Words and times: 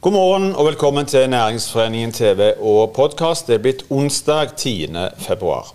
God 0.00 0.12
morgen 0.14 0.52
og 0.54 0.68
velkommen 0.68 1.06
til 1.10 1.24
Næringsforeningen 1.26 2.12
TV 2.14 2.52
og 2.62 2.92
podkast. 2.94 3.48
Det 3.48 3.56
er 3.56 3.62
blitt 3.64 3.80
onsdag 3.90 4.52
10. 4.54 4.92
februar. 5.18 5.72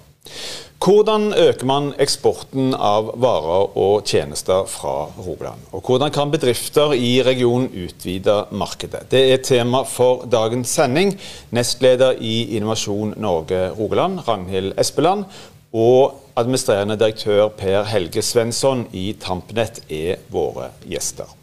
Hvordan 0.79 1.33
øker 1.35 1.67
man 1.67 1.89
eksporten 1.99 2.71
av 2.71 3.09
varer 3.20 3.75
og 3.75 4.07
tjenester 4.07 4.63
fra 4.71 5.09
Rogaland? 5.17 5.67
Og 5.75 5.83
hvordan 5.83 6.15
kan 6.15 6.31
bedrifter 6.31 6.95
i 6.95 7.20
regionen 7.27 7.67
utvide 7.67 8.38
markedet? 8.51 9.03
Det 9.11 9.25
er 9.33 9.43
tema 9.43 9.83
for 9.83 10.23
dagens 10.31 10.71
sending. 10.71 11.17
Nestleder 11.51 12.15
i 12.15 12.55
Innovasjon 12.55 13.13
Norge 13.17 13.70
Rogaland, 13.76 14.23
Ragnhild 14.27 14.79
Espeland, 14.79 15.27
og 15.73 16.15
administrerende 16.40 16.95
direktør 16.95 17.49
Per 17.59 17.84
Helge 17.91 18.21
Svensson 18.23 18.87
i 18.93 19.09
Tampnett 19.20 19.84
er 19.91 20.23
våre 20.31 20.71
gjester. 20.87 21.42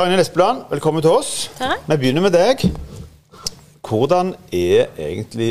Ragnhild 0.00 0.22
Espeland, 0.22 0.62
velkommen 0.70 1.02
til 1.04 1.12
oss. 1.12 1.50
Takk. 1.58 1.82
Vi 1.84 1.96
begynner 2.00 2.22
med 2.24 2.32
deg. 2.32 2.62
Hvordan 3.84 4.30
er 4.48 4.86
egentlig 4.96 5.50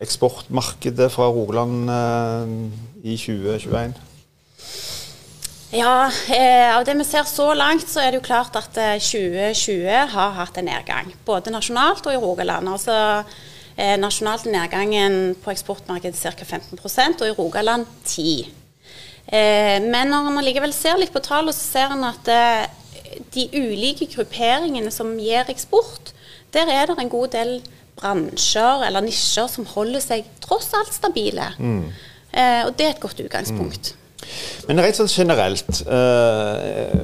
eksportmarkedet 0.00 1.10
fra 1.12 1.26
Rogaland 1.28 1.90
eh, 1.92 2.54
i 3.12 3.16
2021? 3.20 3.92
Ja, 5.76 6.08
eh, 6.08 6.70
av 6.78 6.86
det 6.88 6.94
vi 6.96 7.04
ser 7.10 7.28
så 7.28 7.50
langt, 7.52 7.84
så 7.92 8.00
er 8.06 8.14
det 8.14 8.22
jo 8.22 8.24
klart 8.30 8.56
at 8.56 8.80
eh, 8.80 8.96
2020 9.04 9.84
har 10.14 10.32
hatt 10.40 10.56
en 10.56 10.70
nedgang. 10.70 11.12
Både 11.28 11.52
nasjonalt 11.52 12.08
og 12.08 12.16
i 12.16 12.24
Rogaland. 12.24 12.72
Altså, 12.72 12.96
eh, 13.76 13.98
nasjonalt 14.00 14.48
er 14.48 14.56
nedgangen 14.62 15.36
på 15.44 15.52
eksportmarkedet 15.52 16.16
ca. 16.16 16.48
15% 16.56 17.20
og 17.20 17.28
i 17.28 17.36
Rogaland 17.36 17.84
10 18.06 18.48
eh, 19.28 19.76
Men 19.84 20.08
når 20.08 20.32
man 20.32 20.48
likevel 20.48 20.72
ser 20.72 20.96
litt 20.96 21.12
på 21.12 21.20
tallene, 21.20 21.52
så 21.52 21.68
ser 21.76 21.98
en 21.98 22.08
at 22.14 22.32
eh, 22.32 22.68
de 23.34 23.48
ulike 23.54 24.08
grupperingene 24.12 24.90
som 24.94 25.14
gir 25.20 25.48
eksport, 25.50 26.12
der 26.54 26.70
er 26.72 26.90
det 26.90 26.98
en 26.98 27.12
god 27.12 27.32
del 27.34 27.58
bransjer 27.98 28.84
eller 28.86 29.04
nisjer 29.04 29.48
som 29.50 29.66
holder 29.68 30.02
seg 30.04 30.28
tross 30.44 30.70
alt 30.78 30.92
stabile. 30.94 31.50
Eh, 32.32 32.62
og 32.66 32.76
det 32.78 32.86
er 32.86 32.94
et 32.94 33.02
godt 33.02 33.20
utgangspunkt. 33.24 33.94
Men 34.68 34.82
rett 34.82 34.98
sånn 34.98 35.10
generelt 35.10 35.82
eh, 35.86 37.02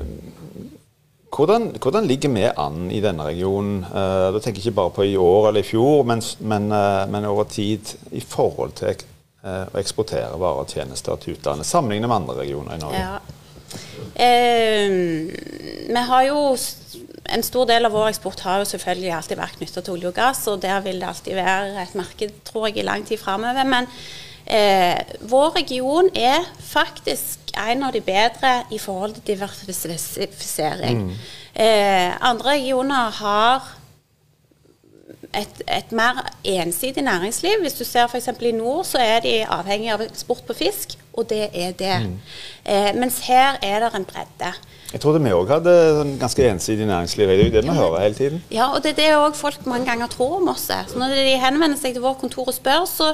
hvordan, 1.34 1.70
hvordan 1.82 2.06
ligger 2.06 2.30
vi 2.34 2.44
an 2.46 2.90
i 2.94 3.00
denne 3.02 3.26
regionen? 3.26 3.82
Eh, 3.84 4.28
da 4.34 4.40
tenker 4.42 4.60
jeg 4.60 4.68
ikke 4.68 4.80
bare 4.80 4.94
på 4.98 5.06
i 5.08 5.16
år 5.18 5.48
eller 5.50 5.64
i 5.64 5.66
fjor, 5.66 6.04
men, 6.06 6.22
men, 6.40 6.70
eh, 6.72 7.04
men 7.10 7.26
over 7.30 7.48
tid 7.50 7.94
i 8.12 8.22
forhold 8.22 8.76
til 8.78 8.94
eh, 8.94 9.64
å 9.66 9.80
eksportere 9.80 10.38
varer 10.38 10.66
og 10.66 10.76
tjenester 10.76 11.18
til 11.22 11.38
utlandet, 11.38 11.66
sammenlignet 11.66 12.10
med 12.10 12.22
andre 12.22 12.38
regioner 12.42 12.76
i 12.76 12.84
Norge. 12.84 13.02
Ja. 13.02 13.40
Eh, 14.14 14.90
vi 15.88 16.02
har 16.08 16.22
jo 16.28 16.56
En 17.24 17.42
stor 17.42 17.64
del 17.66 17.86
av 17.88 17.94
vår 17.94 18.10
eksport 18.10 18.42
har 18.44 18.58
jo 18.60 18.66
selvfølgelig 18.68 19.12
alltid 19.16 19.38
vært 19.40 19.56
knytta 19.56 19.80
til 19.80 19.94
olje 19.94 20.10
og 20.10 20.14
gass, 20.14 20.42
og 20.52 20.58
der 20.60 20.82
vil 20.84 20.98
det 21.00 21.06
alltid 21.08 21.38
være 21.38 21.82
et 21.82 21.94
marked, 21.96 22.34
tror 22.44 22.66
jeg, 22.68 22.76
i 22.76 22.84
lang 22.84 23.06
tid 23.08 23.16
framover. 23.18 23.64
Men 23.64 23.88
eh, 24.44 25.00
vår 25.24 25.56
region 25.56 26.10
er 26.14 26.44
faktisk 26.60 27.54
en 27.56 27.86
av 27.88 27.96
de 27.96 28.02
bedre 28.04 28.52
i 28.70 28.78
forhold 28.78 29.16
til 29.16 29.24
diversifisering. 29.32 31.00
Eh, 31.56 32.12
andre 32.20 32.50
regioner 32.50 33.10
har 33.22 33.72
et, 35.34 35.62
et 35.68 35.92
mer 35.92 36.22
ensidig 36.44 37.02
næringsliv. 37.02 37.60
Hvis 37.60 37.80
du 37.80 37.84
ser 37.84 38.06
f.eks. 38.06 38.28
i 38.40 38.52
nord, 38.52 38.84
så 38.84 38.98
er 38.98 39.20
de 39.24 39.34
avhengig 39.46 39.92
av 39.92 40.04
eksport 40.04 40.44
på 40.46 40.56
fisk, 40.58 40.98
og 41.14 41.28
det 41.30 41.48
er 41.52 41.74
det. 41.78 41.96
Eh, 42.66 42.90
mens 42.98 43.20
her 43.28 43.58
er 43.62 43.84
det 43.84 43.92
en 43.94 44.06
bredde. 44.08 44.50
Jeg 44.92 45.00
trodde 45.02 45.22
vi 45.24 45.32
òg 45.34 45.50
hadde 45.50 45.72
sånn 45.98 46.12
ganske 46.20 46.44
ensidig 46.46 46.86
næringsliv. 46.86 47.30
Det 47.30 47.38
er 47.38 47.48
jo 47.48 47.54
det 47.54 47.62
vi 47.66 47.78
hører 47.78 48.02
hele 48.04 48.18
tiden. 48.18 48.42
Ja, 48.54 48.68
og 48.74 48.82
det 48.84 48.92
er 48.94 49.00
det 49.00 49.08
òg 49.18 49.38
folk 49.38 49.66
mange 49.66 49.88
ganger 49.90 50.10
tror 50.12 50.36
om 50.38 50.52
oss. 50.52 50.68
Så 50.70 51.00
når 51.00 51.16
de 51.18 51.38
henvender 51.42 51.80
seg 51.80 51.96
til 51.96 52.04
vårt 52.04 52.20
kontor 52.22 52.50
og 52.52 52.54
spør, 52.54 52.84
så, 52.86 53.12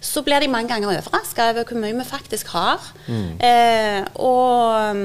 så 0.00 0.22
blir 0.24 0.40
de 0.40 0.48
mange 0.52 0.72
ganger 0.72 0.92
overraska 0.92 1.50
over 1.52 1.68
hvor 1.68 1.82
mye 1.82 1.96
vi 1.98 2.06
faktisk 2.08 2.52
har. 2.54 2.92
Eh, 3.08 4.00
og 4.14 4.92
um, 4.92 5.02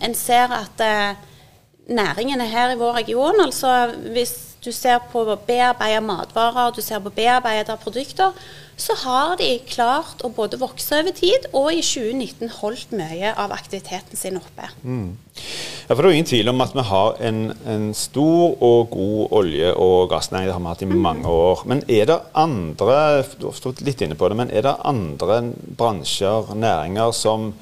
en 0.00 0.16
ser 0.16 0.56
at 0.56 0.84
eh, 0.84 1.20
næringene 1.92 2.48
her 2.48 2.72
i 2.72 2.80
vår 2.80 2.96
region, 3.02 3.44
altså 3.44 3.90
hvis 4.14 4.34
du 4.64 4.72
ser 4.72 4.98
på 5.12 5.24
bearbeida 5.46 6.00
matvarer, 6.04 6.72
du 6.76 6.82
ser 6.84 7.00
på 7.00 7.12
bearbeida 7.16 7.76
produkter, 7.80 8.34
så 8.80 8.94
har 9.02 9.34
de 9.40 9.48
klart 9.68 10.22
å 10.24 10.30
både 10.32 10.58
vokse 10.60 11.00
over 11.00 11.12
tid, 11.16 11.48
og 11.56 11.72
i 11.72 11.82
2019 11.84 12.52
holdt 12.60 12.94
mye 12.96 13.32
av 13.36 13.52
aktiviteten 13.56 14.16
sin 14.16 14.38
oppe. 14.40 14.68
Ja, 14.84 15.96
for 15.96 16.02
Det 16.02 16.08
er 16.08 16.16
ingen 16.16 16.30
tvil 16.30 16.52
om 16.52 16.64
at 16.64 16.72
vi 16.76 16.84
har 16.88 17.20
en, 17.28 17.40
en 17.66 17.90
stor 17.96 18.56
og 18.62 18.92
god 18.94 19.36
olje- 19.40 19.74
og 19.74 20.08
gassnæring. 20.12 20.48
Det 20.48 20.56
har 20.56 20.64
vi 20.64 20.72
hatt 20.72 20.84
i 20.86 20.90
mange 21.08 21.28
år. 21.28 21.64
Men 21.66 21.84
er 21.88 22.08
det 22.08 22.20
andre 22.34 22.96
du 23.36 23.48
har 23.50 23.58
stått 23.58 23.84
litt 23.84 24.00
inne 24.04 24.16
på 24.16 24.28
det, 24.28 24.40
men 24.40 24.52
er 24.52 24.64
det 24.64 24.76
andre 24.84 25.42
bransjer, 25.76 26.54
næringer, 26.54 27.12
som, 27.16 27.52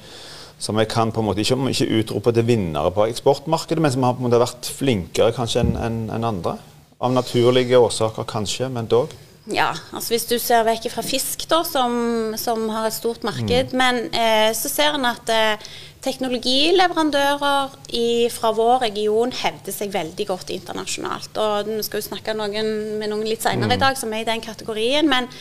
som 0.59 0.79
jeg 0.79 0.91
kan 0.91 1.11
på 1.11 1.23
en 1.23 1.31
måte 1.31 1.43
ikke, 1.43 1.59
ikke 1.73 1.91
utrope 1.99 2.35
til 2.35 2.47
vinnere 2.47 2.91
på 2.95 3.07
eksportmarkedet, 3.09 3.83
men 3.83 3.95
som 3.95 4.07
har 4.07 4.15
på 4.15 4.23
en 4.23 4.29
måte 4.29 4.43
vært 4.43 4.71
flinkere 4.79 5.35
kanskje 5.35 5.65
enn 5.65 5.75
en, 5.79 6.03
enn 6.15 6.31
andre? 6.35 6.59
Av 6.99 7.13
naturlige 7.15 7.79
årsaker 7.79 8.27
kanskje, 8.27 8.67
men 8.75 8.87
dog? 8.91 9.13
Ja, 9.49 9.71
altså 9.95 10.13
hvis 10.13 10.27
du 10.29 10.35
ser 10.37 10.65
vekk 10.67 10.89
fra 10.93 11.01
fisk, 11.01 11.45
da, 11.49 11.63
som, 11.65 11.93
som 12.37 12.67
har 12.69 12.89
et 12.89 12.93
stort 12.93 13.23
marked, 13.25 13.71
men 13.77 14.01
eh, 14.13 14.49
så 14.53 14.69
ser 14.69 14.97
en 14.97 15.07
at 15.09 15.31
eh, 15.33 15.69
teknologileverandører 16.05 17.77
i, 17.97 18.27
fra 18.33 18.51
vår 18.55 18.83
region 18.83 19.31
hevder 19.33 19.73
seg 19.73 19.93
veldig 19.95 20.27
godt 20.29 20.51
internasjonalt. 20.53 21.39
Og 21.39 21.71
Vi 21.71 21.87
skal 21.87 22.03
jo 22.03 22.09
snakke 22.11 22.35
noen, 22.37 22.69
med 22.99 23.11
noen 23.11 23.25
litt 23.27 23.47
senere 23.47 23.79
i 23.79 23.81
dag 23.81 23.97
som 23.97 24.13
er 24.13 24.23
i 24.23 24.29
den 24.29 24.43
kategorien. 24.43 25.09
Men 25.09 25.31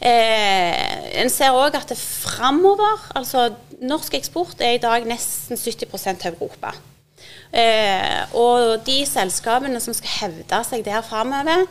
eh, 0.00 1.20
en 1.22 1.32
ser 1.32 1.54
òg 1.54 1.76
at 1.78 1.92
det 1.92 2.00
framover 2.00 3.06
Altså 3.14 3.50
norsk 3.84 4.16
eksport 4.18 4.64
er 4.64 4.78
i 4.78 4.82
dag 4.82 5.06
nesten 5.08 5.60
70 5.60 6.18
til 6.24 6.32
Europa. 6.34 6.74
Eh, 7.54 8.34
og 8.34 8.80
de 8.86 9.02
selskapene 9.06 9.78
som 9.82 9.94
skal 9.94 10.14
hevde 10.18 10.62
seg 10.66 10.82
der 10.86 11.04
framover, 11.06 11.68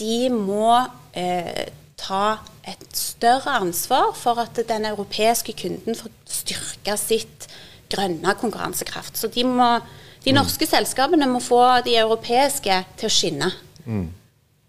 de 0.00 0.16
må 0.34 0.74
eh, 1.14 1.68
ta 2.00 2.40
et 2.66 2.86
større 2.96 3.60
ansvar 3.60 4.10
for 4.18 4.40
at 4.42 4.58
den 4.68 4.88
europeiske 4.90 5.54
kunden 5.60 5.96
får 5.96 6.10
styrke 6.40 6.96
sitt 6.98 7.46
grønne 7.90 8.34
konkurransekraft. 8.40 9.18
Så 9.18 9.30
de, 9.30 9.44
må, 9.46 9.76
de 10.24 10.34
norske 10.34 10.66
selskapene 10.66 11.28
må 11.30 11.42
få 11.44 11.62
de 11.86 11.98
europeiske 12.00 12.82
til 12.98 13.10
å 13.10 13.14
skinne. 13.14 13.50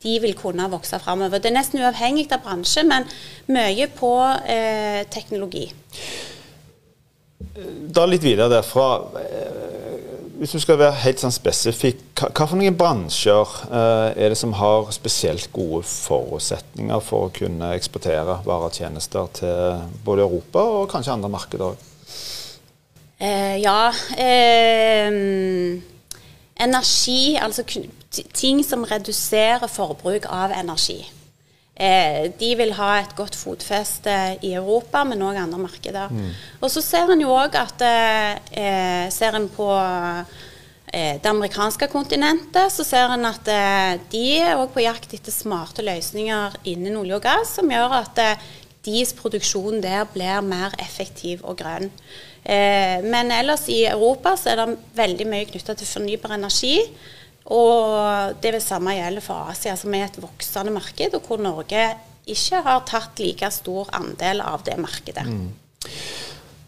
De 0.01 0.17
vil 0.21 0.33
kunne 0.37 0.65
vokse 0.71 0.97
framover. 1.01 1.41
Det 1.41 1.51
er 1.51 1.57
nesten 1.59 1.81
uavhengig 1.81 2.27
av 2.33 2.41
bransje, 2.45 2.83
men 2.87 3.05
mye 3.53 3.85
på 3.93 4.13
eh, 4.49 5.03
teknologi. 5.13 5.67
Da 7.93 8.05
litt 8.09 8.25
videre 8.25 8.49
derfra. 8.49 8.87
Hvis 10.41 10.55
du 10.55 10.57
skal 10.57 10.79
være 10.81 11.03
helt 11.03 11.21
sånn 11.21 11.33
spesifikk, 11.35 12.23
noen 12.49 12.73
bransjer 12.73 13.51
eh, 13.67 14.23
er 14.25 14.31
det 14.33 14.37
som 14.39 14.55
har 14.57 14.87
spesielt 14.89 15.51
gode 15.53 15.83
forutsetninger 15.85 17.03
for 17.05 17.27
å 17.27 17.33
kunne 17.35 17.67
eksportere 17.77 18.39
varer 18.47 18.71
og 18.71 18.73
tjenester 18.73 19.29
til 19.37 19.83
både 20.01 20.25
Europa 20.25 20.63
og 20.79 20.89
kanskje 20.89 21.13
andre 21.13 21.29
markeder 21.29 21.67
òg? 21.67 21.85
Eh, 23.21 23.61
ja 23.61 23.91
eh, 24.17 25.13
Energi, 26.65 27.37
altså 27.37 27.61
ting 28.33 28.65
som 28.65 28.89
reduserer 28.89 29.69
forbruk 29.69 30.25
av 30.25 30.57
energi. 30.57 31.03
Eh, 31.75 32.27
de 32.37 32.49
vil 32.59 32.73
ha 32.77 32.99
et 32.99 33.13
godt 33.15 33.33
fotfeste 33.39 34.13
i 34.43 34.51
Europa, 34.53 35.03
men 35.07 35.23
òg 35.23 35.39
andre 35.39 35.57
markeder. 35.57 36.11
Og 36.61 36.69
så 36.69 36.81
ser 36.83 37.09
en 37.13 37.21
jo 37.23 37.31
òg 37.31 37.55
at 37.57 37.81
eh, 37.81 38.31
eh, 38.51 39.05
Ser 39.09 39.37
en 39.39 39.47
på 39.49 39.67
eh, 40.91 41.15
det 41.17 41.25
amerikanske 41.25 41.87
kontinentet, 41.87 42.69
så 42.75 42.83
ser 42.83 43.13
en 43.15 43.25
at 43.25 43.47
eh, 43.47 43.99
de 44.11 44.25
er 44.41 44.59
òg 44.59 44.73
på 44.75 44.83
jakt 44.83 45.13
etter 45.15 45.31
smarte 45.31 45.81
løsninger 45.87 46.59
innen 46.65 46.97
olje 46.99 47.15
og 47.15 47.23
gass, 47.23 47.55
som 47.57 47.71
gjør 47.71 47.95
at 48.03 48.19
eh, 48.19 48.35
deres 48.85 49.13
produksjon 49.13 49.81
der 49.81 50.03
blir 50.11 50.41
mer 50.43 50.75
effektiv 50.81 51.41
og 51.47 51.57
grønn. 51.61 51.89
Eh, 52.43 52.99
men 53.05 53.31
ellers 53.31 53.67
i 53.69 53.85
Europa 53.85 54.35
så 54.35 54.51
er 54.51 54.61
det 54.61 54.77
veldig 54.97 55.27
mye 55.29 55.49
knytta 55.49 55.75
til 55.77 55.87
fornybar 55.87 56.35
energi. 56.35 56.75
Og 57.49 58.37
det 58.41 58.53
vil 58.53 58.61
samme 58.63 58.93
gjelde 58.95 59.23
for 59.25 59.49
Asia, 59.51 59.75
som 59.79 59.93
er 59.97 60.05
et 60.05 60.21
voksende 60.21 60.73
marked, 60.75 61.15
og 61.17 61.25
hvor 61.27 61.41
Norge 61.41 61.87
ikke 62.29 62.61
har 62.63 62.83
tatt 62.85 63.19
like 63.19 63.49
stor 63.51 63.89
andel 63.97 64.43
av 64.45 64.61
det 64.67 64.77
markedet. 64.79 65.25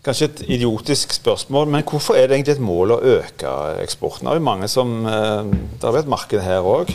Kanskje 0.04 0.28
et 0.28 0.42
idiotisk 0.52 1.14
spørsmål, 1.16 1.70
men 1.72 1.86
hvorfor 1.88 2.18
er 2.20 2.28
det 2.28 2.36
egentlig 2.36 2.58
et 2.58 2.66
mål 2.66 2.92
å 2.92 3.00
øke 3.14 3.52
eksporten? 3.86 4.28
Det 4.28 4.34
er 4.34 4.42
jo 4.42 4.44
mange 4.50 4.68
som, 4.68 4.92
eh, 5.08 5.44
det 5.80 5.86
har 5.88 5.96
vært 5.96 6.12
marked 6.12 6.42
her 6.44 6.60
òg, 6.68 6.92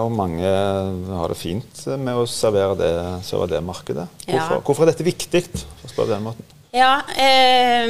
og 0.00 0.12
mange 0.12 0.40
har 0.46 1.28
det 1.28 1.36
fint 1.36 1.86
med 1.98 2.14
å 2.14 2.24
servere 2.24 2.78
det, 2.78 2.92
servere 3.28 3.58
det 3.58 3.62
markedet. 3.62 4.08
Hvorfor, 4.24 4.54
Ja. 4.56 4.60
hvorfor 4.60 4.82
er 4.82 4.92
dette 4.92 5.04
viktig? 5.04 5.44
for 5.52 5.88
å 5.88 5.92
spørre 5.92 6.14
den 6.14 6.24
måten? 6.24 6.55
Ja, 6.76 7.00
eh, 7.16 7.88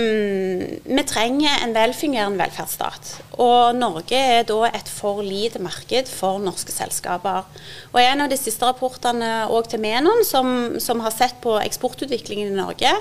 vi 0.84 1.02
trenger 1.08 1.62
en 1.64 1.72
velfungerende 1.74 2.38
velferdsstat. 2.38 3.08
Og 3.42 3.74
Norge 3.74 4.18
er 4.18 4.44
da 4.46 4.68
et 4.68 4.90
for 4.90 5.24
lite 5.26 5.58
marked 5.62 6.10
for 6.12 6.38
norske 6.42 6.70
selskaper. 6.70 7.48
Og 7.92 7.98
En 8.00 8.22
av 8.22 8.30
de 8.30 8.38
siste 8.38 8.62
rapportene 8.62 9.48
til 9.68 9.82
Menon, 9.82 10.22
som, 10.24 10.78
som, 10.78 11.00
har 11.00 11.10
sett 11.10 11.40
på 11.42 11.56
eksportutviklingen 11.58 12.52
i 12.52 12.60
Norge, 12.60 12.92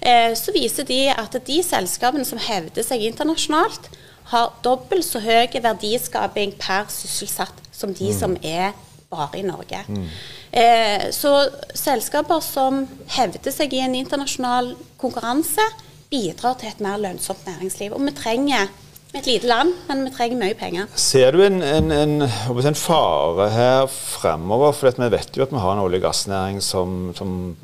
eh, 0.00 0.32
så 0.32 0.54
viser 0.56 0.88
de 0.88 1.10
at 1.12 1.36
de 1.46 1.60
selskapene 1.62 2.24
som 2.24 2.40
hevder 2.40 2.82
seg 2.82 3.04
internasjonalt, 3.04 3.90
har 4.32 4.56
dobbelt 4.64 5.04
så 5.04 5.20
høy 5.20 5.46
verdiskaping 5.62 6.56
per 6.58 6.88
sysselsatt 6.90 7.60
som 7.70 7.92
de 7.94 8.08
mm. 8.10 8.18
som 8.18 8.36
er 8.42 8.72
bare 9.10 9.38
i 9.38 9.44
Norge. 9.46 9.84
Mm. 9.86 10.08
Eh, 10.56 11.10
så 11.12 11.32
selskaper 11.76 12.40
som 12.40 12.86
hevder 13.12 13.52
seg 13.52 13.74
i 13.76 13.82
en 13.84 13.96
internasjonal 13.98 14.72
konkurranse, 14.96 15.64
bidrar 16.08 16.56
til 16.56 16.70
et 16.70 16.80
mer 16.80 16.96
lønnsomt 17.02 17.44
næringsliv. 17.44 17.92
Og 17.92 18.00
vi 18.06 18.14
trenger 18.16 18.70
et 19.16 19.28
lite 19.28 19.48
land, 19.48 19.74
men 19.88 20.04
vi 20.06 20.14
trenger 20.16 20.40
mye 20.40 20.56
penger. 20.56 20.88
Ser 20.96 21.36
du 21.36 21.42
en, 21.44 21.60
en, 21.60 21.92
en, 21.92 22.16
en 22.22 22.78
fare 22.78 23.50
her 23.52 23.86
fremover? 23.92 24.72
For 24.76 24.96
vi 24.96 25.10
vet 25.12 25.36
jo 25.36 25.44
at 25.44 25.52
vi 25.52 25.60
har 25.60 25.76
en 25.76 25.84
olje- 25.84 26.00
og 26.00 26.08
gassnæring 26.08 26.62
som, 26.64 27.12
som 27.16 27.56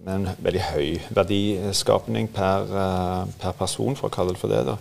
med 0.00 0.14
en 0.14 0.28
veldig 0.40 0.62
høy 0.70 0.86
verdiskapning 1.12 2.30
per, 2.32 2.70
uh, 2.72 3.26
per, 3.40 3.52
person, 3.58 3.96
for 3.98 4.08
å 4.08 4.14
kalle 4.14 4.32
det 4.32 4.40
for 4.40 4.52
det. 4.52 4.76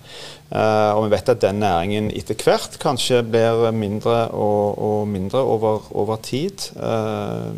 Uh, 0.48 0.96
og 0.96 1.04
vi 1.06 1.12
vet 1.14 1.32
at 1.34 1.42
den 1.44 1.60
næringen 1.60 2.08
etter 2.16 2.40
hvert 2.40 2.78
kanskje 2.80 3.20
blir 3.28 3.68
mindre 3.76 4.30
og, 4.32 4.80
og 4.80 5.10
mindre 5.12 5.44
over, 5.44 5.90
over 5.92 6.22
tid. 6.24 6.70
Uh, 6.80 7.52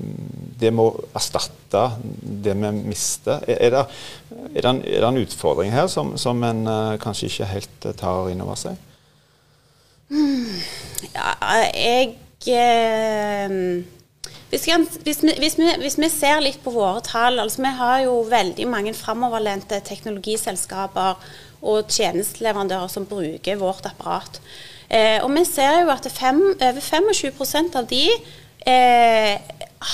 det 0.61 0.73
må 0.73 0.89
erstatte 1.13 1.85
det 2.01 2.57
vi 2.57 2.73
mister. 2.81 3.45
Er, 3.45 3.77
det, 3.77 3.85
er, 4.33 4.57
det 4.57 4.65
en, 4.65 4.81
er, 4.81 4.97
det, 4.97 5.07
en, 5.11 5.21
utfordring 5.21 5.73
her 5.73 5.87
som, 5.91 6.15
som 6.17 6.41
en 6.47 6.65
kanskje 7.01 7.29
ikke 7.29 7.51
helt 7.53 7.89
tar 8.01 8.33
inn 8.33 8.41
over 8.41 8.57
seg? 8.57 8.87
Hmm. 10.11 10.57
Ja, 11.13 11.37
jeg 11.77 12.17
hvis, 14.51 14.65
hvis, 15.03 15.21
vi, 15.23 15.33
hvis, 15.39 15.55
vi, 15.57 15.69
hvis, 15.79 15.95
vi, 15.99 16.09
ser 16.11 16.41
litt 16.43 16.59
på 16.63 16.73
våre 16.75 16.99
tall 17.05 17.39
altså 17.39 17.63
Vi 17.63 17.71
har 17.77 18.01
jo 18.03 18.17
veldig 18.27 18.67
mange 18.67 18.93
framoverlente 18.97 19.79
teknologiselskaper 19.87 21.23
og 21.61 21.93
tjenesteleverandører 21.93 22.89
som 22.89 23.05
bruker 23.05 23.59
vårt 23.61 23.85
apparat. 23.85 24.41
Eh, 24.89 25.19
og 25.23 25.29
vi 25.35 25.43
ser 25.45 25.83
jo 25.83 25.91
at 25.93 26.07
fem, 26.11 26.41
over 26.57 26.81
25 26.81 27.69
av 27.77 27.85
de 27.87 28.07
eh, 28.67 29.35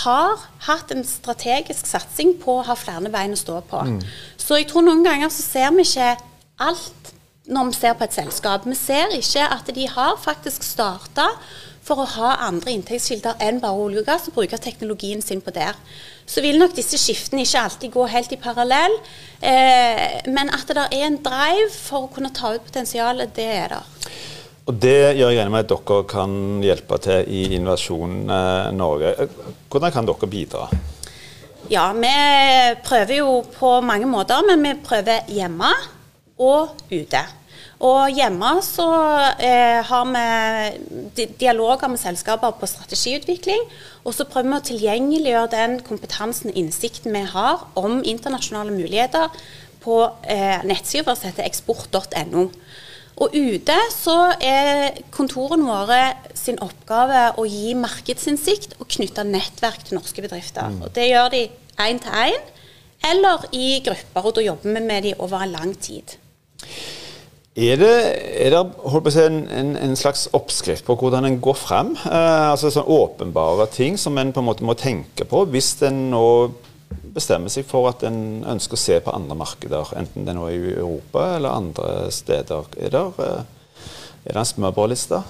har 0.04 0.46
hatt 0.68 0.94
en 0.96 1.04
strategisk 1.06 1.86
satsing 1.92 2.38
på 2.42 2.58
å 2.58 2.66
ha 2.68 2.76
flere 2.80 3.12
bein 3.14 3.36
å 3.36 3.40
stå 3.40 3.60
på. 3.68 3.84
Mm. 3.84 4.00
Så 4.40 4.62
jeg 4.62 4.72
tror 4.72 4.88
noen 4.88 5.04
ganger 5.06 5.30
så 5.30 5.44
ser 5.44 5.76
vi 5.76 5.86
ikke 5.86 6.16
alt 6.64 7.14
når 7.48 7.70
vi 7.70 7.78
ser 7.78 7.96
på 7.96 8.08
et 8.08 8.16
selskap. 8.16 8.66
Vi 8.68 8.76
ser 8.80 9.14
ikke 9.16 9.46
at 9.54 9.70
de 9.76 9.88
har 9.92 10.18
faktisk 10.20 10.66
starta 10.68 11.30
for 11.88 12.04
å 12.04 12.08
ha 12.18 12.34
andre 12.48 12.74
inntektskilder 12.76 13.40
enn 13.44 13.62
bare 13.64 13.80
olje 13.80 14.04
og 14.04 14.10
gass, 14.10 14.28
og 14.28 14.36
bruke 14.36 14.60
teknologien 14.60 15.24
sin 15.24 15.42
på 15.44 15.54
der. 15.56 15.78
Så 16.28 16.44
vil 16.44 16.60
nok 16.60 16.76
disse 16.76 17.00
skiftene 17.00 17.46
ikke 17.46 17.64
alltid 17.64 17.94
gå 17.94 18.08
helt 18.12 18.34
i 18.36 18.40
parallell, 18.42 18.98
eh, 19.40 20.20
men 20.28 20.52
at 20.52 20.68
det 20.68 20.90
er 20.90 21.06
en 21.08 21.22
drive 21.24 21.70
for 21.72 22.08
å 22.08 22.12
kunne 22.12 22.34
ta 22.36 22.52
ut 22.56 22.66
potensialet, 22.68 23.32
det 23.38 23.48
er 23.54 23.78
det. 23.78 23.84
Og 24.68 24.76
Det 24.84 25.16
gjør 25.16 25.32
jeg 25.32 25.40
enig 25.40 25.52
med 25.54 25.64
at 25.64 25.72
dere 25.72 26.04
kan 26.12 26.32
hjelpe 26.60 26.98
til 27.00 27.30
i 27.32 27.44
Innovasjon 27.56 28.18
eh, 28.28 28.72
Norge. 28.76 29.14
Hvordan 29.72 29.94
kan 29.96 30.10
dere 30.10 30.28
bidra? 30.28 30.68
Ja, 31.72 31.94
Vi 31.96 32.12
prøver 32.84 33.16
jo 33.16 33.42
på 33.56 33.80
mange 33.82 34.08
måter, 34.08 34.44
men 34.48 34.64
vi 34.64 34.76
prøver 34.84 35.24
hjemme 35.32 35.72
og 36.40 36.76
ute. 36.92 37.24
Og 37.88 38.10
hjemme 38.10 38.56
så 38.66 38.88
eh, 39.38 39.84
har 39.86 40.08
vi 40.10 41.28
dialoger 41.40 41.92
med 41.92 42.02
selskaper 42.02 42.56
på 42.58 42.70
strategiutvikling. 42.70 43.68
Og 44.06 44.16
så 44.18 44.26
prøver 44.30 44.50
vi 44.50 44.58
å 44.58 44.68
tilgjengeliggjøre 44.72 45.54
den 45.54 45.80
kompetansen 45.86 46.52
og 46.54 46.60
innsikten 46.60 47.14
vi 47.14 47.24
har 47.34 47.68
om 47.78 48.02
internasjonale 48.02 48.74
muligheter 48.74 49.30
på 49.84 50.02
eh, 50.28 50.64
nettsida 50.68 51.16
som 51.16 51.30
heter 51.30 51.48
eksport.no. 51.48 52.50
Og 53.18 53.34
ute 53.34 53.76
så 53.94 54.18
er 54.46 55.00
kontorene 55.14 55.66
våre 55.66 56.02
sin 56.38 56.60
oppgave 56.62 57.32
å 57.42 57.48
gi 57.50 57.74
markedsinnsikt 57.78 58.78
og 58.78 58.92
knytte 58.94 59.26
nettverk 59.26 59.88
til 59.88 59.98
norske 59.98 60.22
bedrifter. 60.22 60.70
Mm. 60.70 60.84
Og 60.86 60.94
Det 60.94 61.08
gjør 61.10 61.34
de 61.34 61.48
én 61.88 62.02
til 62.04 62.14
én 62.14 62.54
eller 63.08 63.46
i 63.54 63.82
grupper, 63.86 64.26
og 64.26 64.36
da 64.38 64.46
jobber 64.46 64.74
vi 64.74 64.86
med 64.86 65.04
de 65.06 65.16
over 65.18 65.44
en 65.44 65.54
lang 65.54 65.74
tid. 65.82 66.18
Er 67.58 67.80
det, 67.82 67.94
er 68.38 68.54
det 68.54 69.12
si, 69.14 69.22
en, 69.24 69.40
en, 69.50 69.72
en, 69.82 69.96
slags 69.98 70.28
oppskrift 70.38 70.86
på 70.86 70.94
hvordan 71.00 71.26
en 71.26 71.40
går 71.42 71.58
frem? 71.58 71.96
Eh, 72.06 72.52
altså 72.52 72.70
sånn 72.70 72.86
Åpenbare 72.86 73.66
ting 73.74 73.98
som 73.98 74.18
en 74.22 74.30
på 74.30 74.44
en 74.44 74.46
måte 74.46 74.68
må 74.68 74.76
tenke 74.78 75.26
på 75.26 75.42
hvis 75.50 75.72
en 75.88 76.12
nå 76.12 76.28
bestemmer 77.16 77.50
seg 77.50 77.66
for 77.66 77.90
at 77.90 78.06
en 78.06 78.46
ønsker 78.46 78.78
å 78.78 78.84
se 78.84 79.00
på 79.02 79.10
andre 79.10 79.40
markeder, 79.42 79.90
enten 79.98 80.28
det 80.28 80.38
nå 80.38 80.46
er 80.52 80.54
i 80.54 80.76
Europa 80.76 81.26
eller 81.40 81.58
andre 81.58 82.12
steder. 82.14 82.70
Er 82.78 82.94
det, 82.94 83.06
eh, 83.26 83.82
er 84.28 84.38
det 84.38 84.38
en 84.44 84.52
smørbrødliste? 84.54 85.24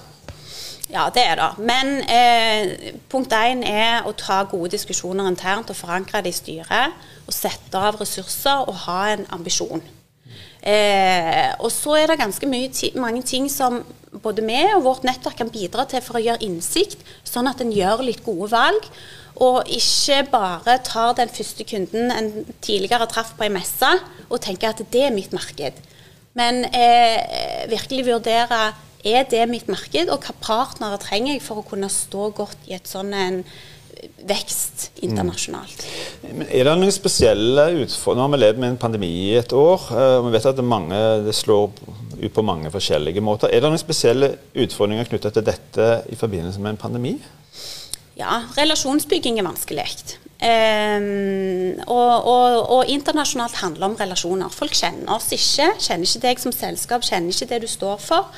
Ja, 0.91 1.07
det 1.15 1.23
er 1.31 1.39
det. 1.39 1.51
Men 1.63 1.97
eh, 2.11 2.93
punkt 3.07 3.31
én 3.35 3.63
er 3.63 4.03
å 4.03 4.11
ta 4.11 4.43
gode 4.51 4.75
diskusjoner 4.75 5.31
internt 5.31 5.71
og 5.71 5.79
forankre 5.79 6.25
det 6.27 6.35
i 6.35 6.41
styret. 6.43 6.99
Og 7.23 7.35
sette 7.35 7.79
av 7.79 7.99
ressurser 8.03 8.67
og 8.67 8.83
ha 8.83 9.01
en 9.15 9.25
ambisjon. 9.35 9.83
Eh, 10.61 11.53
og 11.61 11.69
så 11.71 11.97
er 11.99 12.11
det 12.11 12.19
ganske 12.19 12.49
mange 12.49 13.23
ting 13.25 13.47
som 13.51 13.83
både 14.23 14.43
vi 14.45 14.59
og 14.73 14.85
vårt 14.85 15.05
nettverk 15.05 15.37
kan 15.41 15.51
bidra 15.53 15.85
til 15.89 16.01
for 16.03 16.17
å 16.17 16.23
gjøre 16.23 16.45
innsikt, 16.47 17.03
sånn 17.27 17.49
at 17.49 17.61
en 17.61 17.73
gjør 17.73 18.05
litt 18.07 18.23
gode 18.25 18.49
valg. 18.53 18.89
Og 19.43 19.69
ikke 19.69 20.23
bare 20.31 20.79
tar 20.85 21.13
den 21.19 21.29
første 21.29 21.65
kunden 21.69 22.09
en 22.09 22.31
tidligere 22.65 23.05
traff 23.11 23.35
på 23.37 23.45
ei 23.45 23.53
messe 23.53 23.91
og 24.27 24.41
tenker 24.41 24.73
at 24.73 24.81
det 24.93 25.03
er 25.07 25.13
mitt 25.13 25.35
marked. 25.35 25.77
Men 26.37 26.65
eh, 26.73 27.67
virkelig 27.69 28.07
vurdere 28.09 28.61
er 29.07 29.25
det 29.29 29.45
mitt 29.49 29.69
marked, 29.69 30.09
og 30.09 30.25
hva 30.25 30.33
partnere 30.41 30.97
trenger 31.01 31.35
jeg 31.35 31.45
for 31.45 31.61
å 31.61 31.67
kunne 31.67 31.89
stå 31.91 32.31
godt 32.35 32.65
i 32.69 32.75
et 32.77 32.89
sånn 32.89 33.13
en 33.15 33.43
vekst 34.27 34.87
internasjonalt. 35.05 35.85
Mm. 36.23 36.43
Er 36.47 36.67
det 36.67 36.75
noen 36.79 36.93
spesielle 36.93 37.67
utfordringer? 37.83 38.17
Nå 38.17 38.25
har 38.25 38.33
vi 38.33 38.41
levd 38.41 38.61
med 38.63 38.73
en 38.73 38.81
pandemi 38.81 39.11
i 39.29 39.37
et 39.39 39.53
år. 39.55 39.87
Eh, 39.91 40.13
og 40.19 40.27
vi 40.27 40.35
vet 40.35 40.49
at 40.51 40.59
det, 40.59 40.67
mange, 40.67 41.01
det 41.25 41.35
slår 41.37 41.71
ut 42.17 42.33
på 42.33 42.45
mange 42.45 42.71
forskjellige 42.73 43.23
måter. 43.23 43.51
Er 43.51 43.63
det 43.63 43.71
noen 43.71 43.81
spesielle 43.81 44.33
utfordringer 44.57 45.09
knyttet 45.09 45.37
til 45.37 45.47
dette 45.47 45.89
i 46.11 46.19
forbindelse 46.19 46.63
med 46.63 46.75
en 46.75 46.81
pandemi? 46.81 47.17
Ja, 48.17 48.41
relasjonsbygging 48.57 49.37
er 49.37 49.45
vanskelig. 49.45 49.85
Um, 50.37 51.77
og, 51.89 52.13
og, 52.29 52.69
og, 52.69 52.89
internasjonalt 52.93 53.57
handler 53.61 53.89
om 53.89 53.97
relasjoner. 53.97 54.53
Folk 54.53 54.73
kjenner 54.77 55.15
oss 55.15 55.31
ikke. 55.33 55.71
Kjenner 55.81 56.09
ikke 56.09 56.23
deg 56.25 56.41
som 56.41 56.53
selskap, 56.53 57.05
kjenner 57.05 57.33
ikke 57.33 57.49
det 57.53 57.61
du 57.65 57.69
står 57.69 58.01
for. 58.01 58.29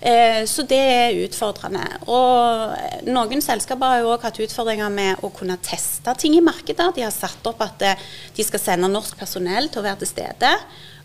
Eh, 0.00 0.42
så 0.48 0.64
det 0.68 0.80
er 0.80 1.20
utfordrende. 1.24 1.84
Og 2.12 3.06
noen 3.08 3.42
selskaper 3.44 3.94
har 3.94 4.02
jo 4.02 4.12
òg 4.12 4.26
hatt 4.26 4.40
utfordringer 4.44 4.92
med 4.92 5.24
å 5.24 5.30
kunne 5.34 5.58
teste 5.64 6.14
ting 6.20 6.36
i 6.36 6.44
markedet. 6.44 6.92
De 6.96 7.06
har 7.06 7.14
satt 7.14 7.48
opp 7.48 7.62
at 7.64 7.86
eh, 7.86 8.04
de 8.36 8.46
skal 8.46 8.62
sende 8.62 8.92
norsk 8.92 9.16
personell 9.18 9.70
til 9.70 9.82
å 9.82 9.86
være 9.86 10.02
til 10.04 10.12
stede, 10.12 10.52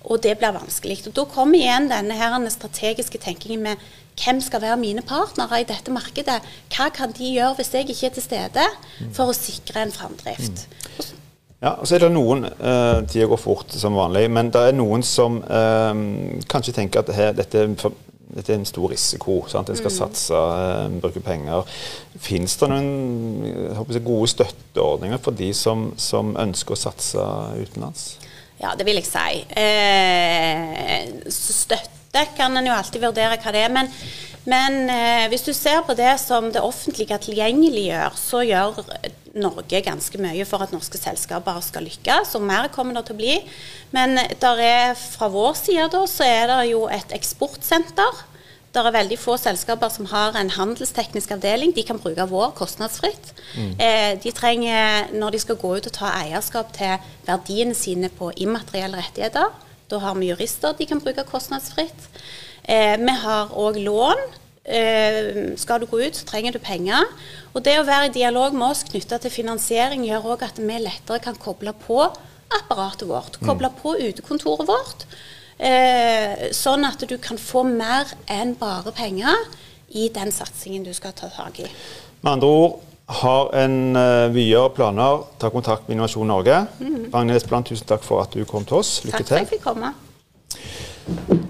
og 0.01 0.21
det 0.23 0.35
blir 0.41 0.55
vanskelig. 0.55 1.03
Og 1.07 1.15
Da 1.17 1.25
kommer 1.29 1.59
igjen 1.59 1.89
denne 1.91 2.17
her 2.17 2.37
strategiske 2.49 3.21
tenkingen 3.21 3.63
med 3.69 3.89
hvem 4.21 4.41
skal 4.43 4.61
være 4.61 4.77
mine 4.81 5.01
partnere 5.07 5.61
i 5.61 5.67
dette 5.67 5.93
markedet? 5.93 6.41
Hva 6.73 6.89
kan 6.93 7.13
de 7.15 7.31
gjøre 7.31 7.55
hvis 7.59 7.73
jeg 7.73 7.89
ikke 7.89 8.09
er 8.09 8.15
til 8.17 8.25
stede, 8.25 8.67
for 9.15 9.31
å 9.31 9.37
sikre 9.37 9.85
en 9.85 9.93
framdrift? 9.95 10.67
Ja, 11.61 11.75
og 11.77 11.85
så 11.85 11.95
er 11.95 12.07
det 12.07 12.13
noen 12.15 12.47
eh, 12.49 13.03
Tida 13.05 13.27
går 13.29 13.37
fort 13.37 13.73
som 13.77 13.93
vanlig, 13.93 14.25
men 14.33 14.49
det 14.53 14.63
er 14.71 14.77
noen 14.77 15.05
som 15.05 15.37
eh, 15.45 15.99
kanskje 16.49 16.73
tenker 16.79 17.03
at 17.03 17.13
her, 17.13 17.35
dette 17.37 17.67
dette 18.35 18.53
er 18.53 18.59
en 18.59 18.67
stor 18.67 18.91
risiko. 18.91 19.41
Sant? 19.51 19.69
En 19.69 19.79
skal 19.79 19.91
mm. 19.91 19.97
satse, 19.97 20.33
uh, 20.33 20.99
bruke 21.03 21.23
penger. 21.25 21.67
Fins 22.21 22.57
det 22.59 22.69
noen 22.71 22.91
jeg, 23.45 24.03
gode 24.05 24.31
støtteordninger 24.31 25.21
for 25.23 25.37
de 25.37 25.51
som, 25.57 25.91
som, 25.99 26.35
ønsker 26.39 26.77
å 26.77 26.81
satse 26.87 27.29
utenlands? 27.61 28.13
Ja, 28.61 28.75
det 28.77 28.85
vil 28.85 28.99
jeg 28.99 29.09
si. 29.09 29.41
Eh, 29.57 31.07
støtte 31.33 32.00
kan 32.37 32.57
en 32.57 32.67
jo 32.67 32.75
alltid 32.75 33.03
vurdere 33.03 33.39
hva 33.39 33.53
det 33.55 33.63
er. 33.65 33.73
Men, 33.73 33.89
men 34.49 34.77
eh, 34.91 35.25
hvis 35.31 35.45
du 35.47 35.53
ser 35.55 35.83
på 35.87 35.95
det 35.97 36.13
som 36.21 36.49
det 36.51 36.63
offentlige 36.63 37.17
tilgjengeliggjør, 37.27 38.17
så 38.19 38.43
gjør 38.47 38.81
Norge 39.31 39.79
ganske 39.85 40.19
mye 40.19 40.43
for 40.47 40.63
at 40.63 40.73
norske 40.75 40.99
selskaper 40.99 41.61
skal 41.63 41.85
lykkes, 41.87 42.33
og 42.35 42.43
mer 42.43 42.67
kommer 42.73 42.97
det 42.97 43.05
til 43.07 43.15
å 43.15 43.21
bli. 43.21 43.37
Men 43.95 44.19
er, 44.19 44.91
fra 44.99 45.31
vår 45.31 45.55
side 45.61 45.87
da, 45.93 46.03
så 46.09 46.27
er 46.27 46.51
det 46.51 46.59
jo 46.73 46.83
et 46.91 47.15
eksportsenter. 47.15 48.25
Det 48.71 48.79
er 48.79 48.93
veldig 48.95 49.17
få 49.19 49.35
selskaper 49.39 49.91
som 49.91 50.07
har 50.07 50.37
en 50.39 50.51
handelsteknisk 50.51 51.33
avdeling. 51.35 51.73
De 51.75 51.83
kan 51.83 51.99
bruke 51.99 52.27
vår 52.27 52.53
kostnadsfritt. 52.55 53.33
Mm. 53.55 53.73
Eh, 53.83 54.11
de 54.23 54.31
trenger, 54.35 55.11
når 55.11 55.35
de 55.35 55.41
skal 55.43 55.59
gå 55.59 55.73
ut 55.75 55.89
og 55.89 55.95
ta 55.95 56.11
eierskap 56.21 56.71
til 56.75 57.11
verdiene 57.27 57.75
sine 57.75 58.11
på 58.15 58.31
immaterielle 58.39 58.99
rettigheter, 58.99 59.51
Da 59.91 59.99
har 59.99 60.15
vi 60.15 60.29
jurister 60.31 60.75
de 60.77 60.87
kan 60.87 61.01
bruke 61.03 61.25
kostnadsfritt. 61.27 62.07
Eh, 62.63 62.95
vi 62.95 63.15
har 63.23 63.51
òg 63.51 63.79
lån. 63.83 64.21
Eh, 64.63 65.57
skal 65.57 65.81
du 65.81 65.87
gå 65.89 65.99
ut, 66.05 66.15
så 66.15 66.25
trenger 66.29 66.55
du 66.55 66.59
penger. 66.63 67.03
Og 67.51 67.63
det 67.65 67.79
å 67.79 67.87
være 67.87 68.07
i 68.07 68.13
dialog 68.15 68.55
med 68.55 68.69
oss 68.69 68.85
knytta 68.87 69.19
til 69.19 69.33
finansiering 69.33 70.05
gjør 70.07 70.29
òg 70.35 70.45
at 70.47 70.61
vi 70.61 70.77
lettere 70.79 71.19
kan 71.23 71.35
koble 71.35 71.73
på 71.73 71.99
apparatet 72.61 73.07
vårt. 73.09 73.39
Koble 73.41 73.71
mm. 73.71 73.79
på 73.81 73.97
utekontoret 73.99 74.69
vårt. 74.69 75.05
Eh, 75.59 76.47
sånn 76.55 76.87
at 76.87 77.03
du 77.09 77.17
kan 77.21 77.37
få 77.37 77.65
mer 77.67 78.09
enn 78.31 78.55
bare 78.59 78.93
penger 78.95 79.35
i 79.91 80.07
den 80.13 80.31
satsingen 80.31 80.87
du 80.87 80.93
skal 80.95 81.13
ta 81.17 81.27
tak 81.33 81.59
i. 81.65 81.67
Med 82.21 82.37
andre 82.37 82.47
ord, 82.47 82.79
har 83.09 83.63
en 83.63 83.95
uh, 83.95 84.33
videre 84.33 84.69
planer, 84.75 85.25
ta 85.39 85.49
kontakt 85.49 85.87
med 85.87 85.95
Innovasjon 85.95 86.27
Norge. 86.27 86.65
Mm. 86.79 87.09
Ragnhild 87.13 87.41
Espeland, 87.41 87.65
tusen 87.67 87.87
takk 87.87 88.03
for 88.05 88.21
at 88.23 88.33
du 88.33 88.45
kom 88.45 88.65
til 88.67 88.75
oss. 88.79 89.05
Lykke 89.05 89.23
til. 89.23 89.25
Takk 89.25 89.27
for 89.27 89.35
at 89.35 89.41
jeg 89.41 89.47
fikk 89.57 89.67
komme. 89.67 89.93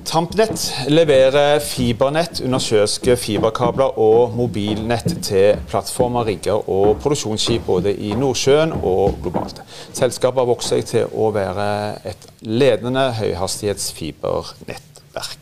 Tampnett 0.08 0.74
leverer 0.92 1.60
fibernett, 1.64 2.42
undersjøiske 2.44 3.16
fiberkabler 3.20 3.98
og 4.00 4.36
mobilnett 4.36 5.24
til 5.24 5.58
plattformer, 5.70 6.26
rigger 6.28 6.70
og 6.70 6.98
produksjonsskip 7.04 7.62
både 7.68 7.96
i 7.96 8.14
Nordsjøen 8.18 8.72
og 8.82 9.18
globalt. 9.24 9.62
Selskapet 9.94 10.40
har 10.42 10.48
vokst 10.50 10.70
seg 10.74 10.86
til 10.90 11.06
å 11.14 11.32
være 11.36 11.66
et 12.12 12.28
ledende 12.48 13.12
høyhastighetsfibernettverk. 13.22 15.42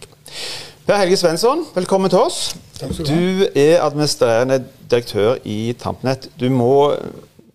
Per 0.90 0.98
Helge 0.98 1.18
Svensson, 1.22 1.60
velkommen 1.76 2.10
til 2.10 2.18
oss. 2.18 2.56
Du 2.82 3.44
er 3.54 3.84
administrerende 3.86 4.56
direktør 4.90 5.36
i 5.46 5.76
Tampnett. 5.78 6.24
Du 6.42 6.48
må 6.50 6.96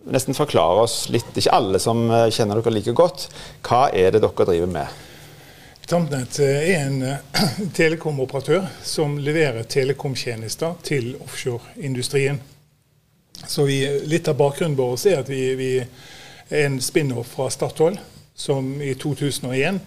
nesten 0.07 0.37
forklare 0.37 0.85
oss 0.85 1.09
litt, 1.11 1.33
ikke 1.35 1.51
alle 1.51 1.81
som 1.83 2.05
eh, 2.07 2.29
kjenner 2.31 2.61
dere 2.61 2.71
like 2.71 2.93
godt. 2.95 3.25
Hva 3.67 3.89
er 3.91 4.15
det 4.15 4.21
dere 4.23 4.45
driver 4.47 4.71
med? 4.71 5.01
Tampnett 5.83 6.39
eh, 6.45 6.69
er 6.77 6.85
en 6.85 7.03
eh, 7.09 7.41
telekomoperatør 7.81 8.69
som 8.87 9.17
leverer 9.19 9.67
telekomtjenester 9.67 10.79
til 10.87 11.11
offshoreindustrien. 11.27 12.39
Så 13.43 13.67
vi, 13.67 13.81
Litt 14.07 14.31
av 14.31 14.39
bakgrunnen 14.39 14.79
vår 14.79 14.95
er 15.11 15.25
at 15.25 15.33
vi, 15.33 15.41
vi 15.59 15.73
er 15.81 16.69
en 16.69 16.79
spin-off 16.79 17.35
fra 17.35 17.49
Statoil, 17.51 17.99
som 18.31 18.77
i 18.79 18.95
2001 18.95 19.83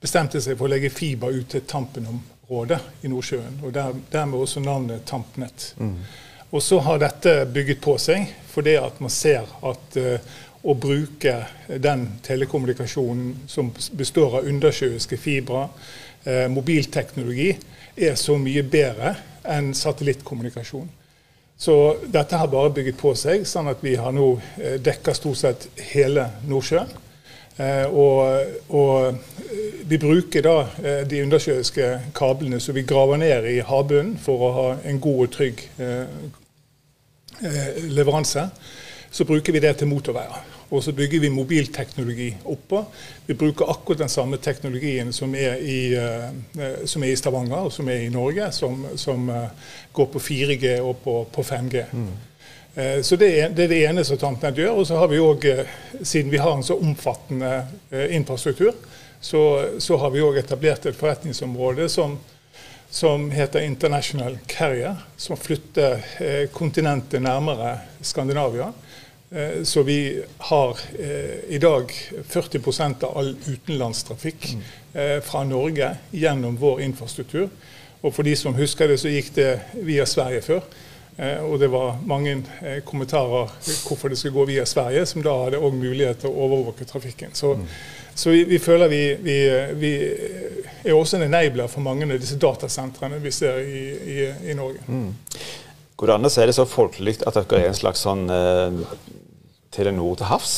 bestemte 0.00 0.40
seg 0.40 0.56
for 0.56 0.68
å 0.68 0.72
legge 0.72 0.90
fiber 0.92 1.34
ut 1.34 1.48
til 1.52 1.64
Tampenområdet 1.68 2.80
i 3.04 3.10
Nordsjøen. 3.12 3.60
Og 3.64 3.74
der, 3.76 3.96
dermed 4.12 4.40
også 4.40 4.62
navnet 4.64 5.04
Tampnett. 5.08 5.72
Mm. 5.80 5.96
Og 6.50 6.62
så 6.62 6.80
har 6.82 6.98
dette 6.98 7.44
bygget 7.52 7.82
på 7.84 7.96
seg 8.02 8.30
fordi 8.50 8.74
at 8.80 8.96
man 9.02 9.12
ser 9.14 9.46
at 9.46 9.98
uh, 10.00 10.38
å 10.66 10.74
bruke 10.74 11.34
den 11.80 12.06
telekommunikasjonen 12.26 13.44
som 13.48 13.70
består 13.96 14.40
av 14.40 14.48
undersjøiske 14.50 15.16
fibre, 15.20 15.68
uh, 16.26 16.46
mobilteknologi, 16.50 17.52
er 17.94 18.16
så 18.18 18.34
mye 18.40 18.64
bedre 18.66 19.14
enn 19.46 19.70
satellittkommunikasjon. 19.76 20.88
Så 21.60 21.76
dette 22.08 22.40
har 22.40 22.50
bare 22.50 22.72
bygget 22.74 22.98
på 22.98 23.14
seg, 23.18 23.46
sånn 23.46 23.70
at 23.70 23.84
vi 23.84 23.94
har 24.00 24.10
nå 24.16 24.32
uh, 24.40 24.74
dekka 24.82 25.14
stort 25.14 25.38
sett 25.44 25.68
hele 25.92 26.26
Nordsjøen. 26.50 26.90
Og, 27.58 28.46
og, 28.68 29.18
vi 29.90 29.98
bruker 29.98 30.44
da 30.46 31.02
de 31.10 31.18
undersjøiske 31.24 31.88
kablene 32.14 32.60
som 32.62 32.76
vi 32.76 32.86
graver 32.88 33.18
ned 33.20 33.48
i 33.50 33.56
havbunnen 33.66 34.14
for 34.22 34.44
å 34.46 34.50
ha 34.54 34.68
en 34.86 35.00
god 35.02 35.24
og 35.24 35.32
trygg 35.34 35.64
Eh, 37.42 37.84
leveranse, 37.84 38.48
så 39.10 39.24
bruker 39.24 39.52
vi 39.52 39.60
det 39.60 39.76
til 39.76 39.88
motorveier. 39.88 40.42
Og 40.70 40.82
så 40.84 40.92
bygger 40.92 41.20
vi 41.20 41.28
mobilteknologi 41.28 42.28
oppå. 42.44 42.84
Vi 43.26 43.34
bruker 43.34 43.70
akkurat 43.70 43.98
den 43.98 44.08
samme 44.08 44.36
teknologien 44.36 45.12
som 45.12 45.34
er 45.34 45.56
i, 45.56 45.80
som 46.86 47.02
er 47.02 47.10
i 47.10 47.16
Stavanger 47.16 47.56
og 47.56 47.72
som 47.72 47.88
er 47.88 48.04
i 48.04 48.12
Norge, 48.12 48.52
som, 48.52 48.86
som 48.96 49.26
går 49.92 50.06
på 50.12 50.18
4G 50.18 50.76
og 50.80 50.96
på, 51.02 51.16
på 51.32 51.42
5G. 51.42 51.82
Mm. 51.92 52.12
Uh, 52.76 53.02
så 53.02 53.18
det 53.20 53.30
er, 53.40 53.54
det 53.56 53.82
ene 53.82 54.04
som 54.06 54.18
Tampnett 54.20 54.58
gjør. 54.58 54.80
Og 54.80 54.88
så 54.88 54.98
har 55.00 55.10
vi 55.10 55.22
òg, 55.22 55.46
siden 56.02 56.32
vi 56.32 56.42
har 56.42 56.56
en 56.56 56.66
så 56.66 56.78
omfattende 56.78 57.64
infrastruktur, 58.14 58.74
så, 59.20 59.68
så 59.78 59.96
har 59.96 60.10
vi 60.10 60.22
òg 60.24 60.38
etablert 60.40 60.86
et 60.88 60.96
forretningsområde 60.96 61.88
som, 61.92 62.16
som 62.90 63.30
heter 63.30 63.60
International 63.60 64.38
Carrier, 64.46 64.96
som 65.16 65.36
flytter 65.36 66.00
eh, 66.18 66.46
kontinentet 66.52 67.22
nærmere 67.22 67.76
Skandinavia. 68.00 68.72
Eh, 69.30 69.62
så 69.62 69.82
vi 69.82 70.22
har 70.38 70.78
eh, 70.98 71.54
i 71.54 71.58
dag 71.58 71.92
40 72.28 73.04
av 73.04 73.18
all 73.18 73.36
utenlandstrafikk 73.46 74.54
mm. 74.54 74.62
eh, 74.94 75.18
fra 75.22 75.44
Norge 75.44 75.92
gjennom 76.10 76.56
vår 76.56 76.80
infrastruktur. 76.88 77.48
Og 78.00 78.14
for 78.14 78.24
de 78.24 78.32
som 78.36 78.56
husker 78.56 78.88
det, 78.88 78.98
så 78.98 79.12
gikk 79.12 79.34
det 79.36 79.50
via 79.84 80.06
Sverige 80.08 80.40
før. 80.42 80.64
Eh, 81.16 81.40
og 81.44 81.58
det 81.60 81.70
var 81.72 81.98
mange 82.06 82.36
eh, 82.62 82.82
kommentarer 82.86 83.50
hvorfor 83.86 84.12
det 84.12 84.18
skulle 84.20 84.36
gå 84.36 84.44
via 84.52 84.66
Sverige, 84.68 85.06
som 85.06 85.24
da 85.24 85.34
hadde 85.44 85.60
òg 85.60 85.74
mulighet 85.76 86.22
til 86.24 86.30
å 86.30 86.46
overvåke 86.46 86.88
trafikken. 86.88 87.34
Så 87.34 87.56
mm. 87.58 87.66
Så 88.20 88.30
vi, 88.30 88.44
vi 88.44 88.58
føler 88.58 88.88
vi, 88.88 89.14
vi, 89.22 89.36
vi, 89.80 89.90
er 90.84 90.92
også 90.92 91.16
en 91.16 91.22
enabler 91.24 91.70
for 91.72 91.80
mange 91.80 92.04
av 92.04 92.18
disse 92.20 92.36
datasentrene 92.40 93.20
vi 93.22 93.32
ser 93.32 93.62
i, 93.62 93.84
i, 93.96 94.16
i 94.50 94.56
Norge. 94.58 94.82
Mm. 94.88 95.14
Går 95.96 96.10
det 96.10 96.16
an 96.18 96.28
å 96.28 96.32
si 96.32 96.44
det 96.48 96.56
så 96.56 96.66
folkelig 96.68 97.20
at 97.28 97.38
dere 97.38 97.62
er 97.62 97.70
en 97.70 97.78
slags 97.78 98.04
sånn 98.04 98.26
eh, 98.32 98.82
Telenor 99.72 100.18
til 100.20 100.28
havs? 100.28 100.54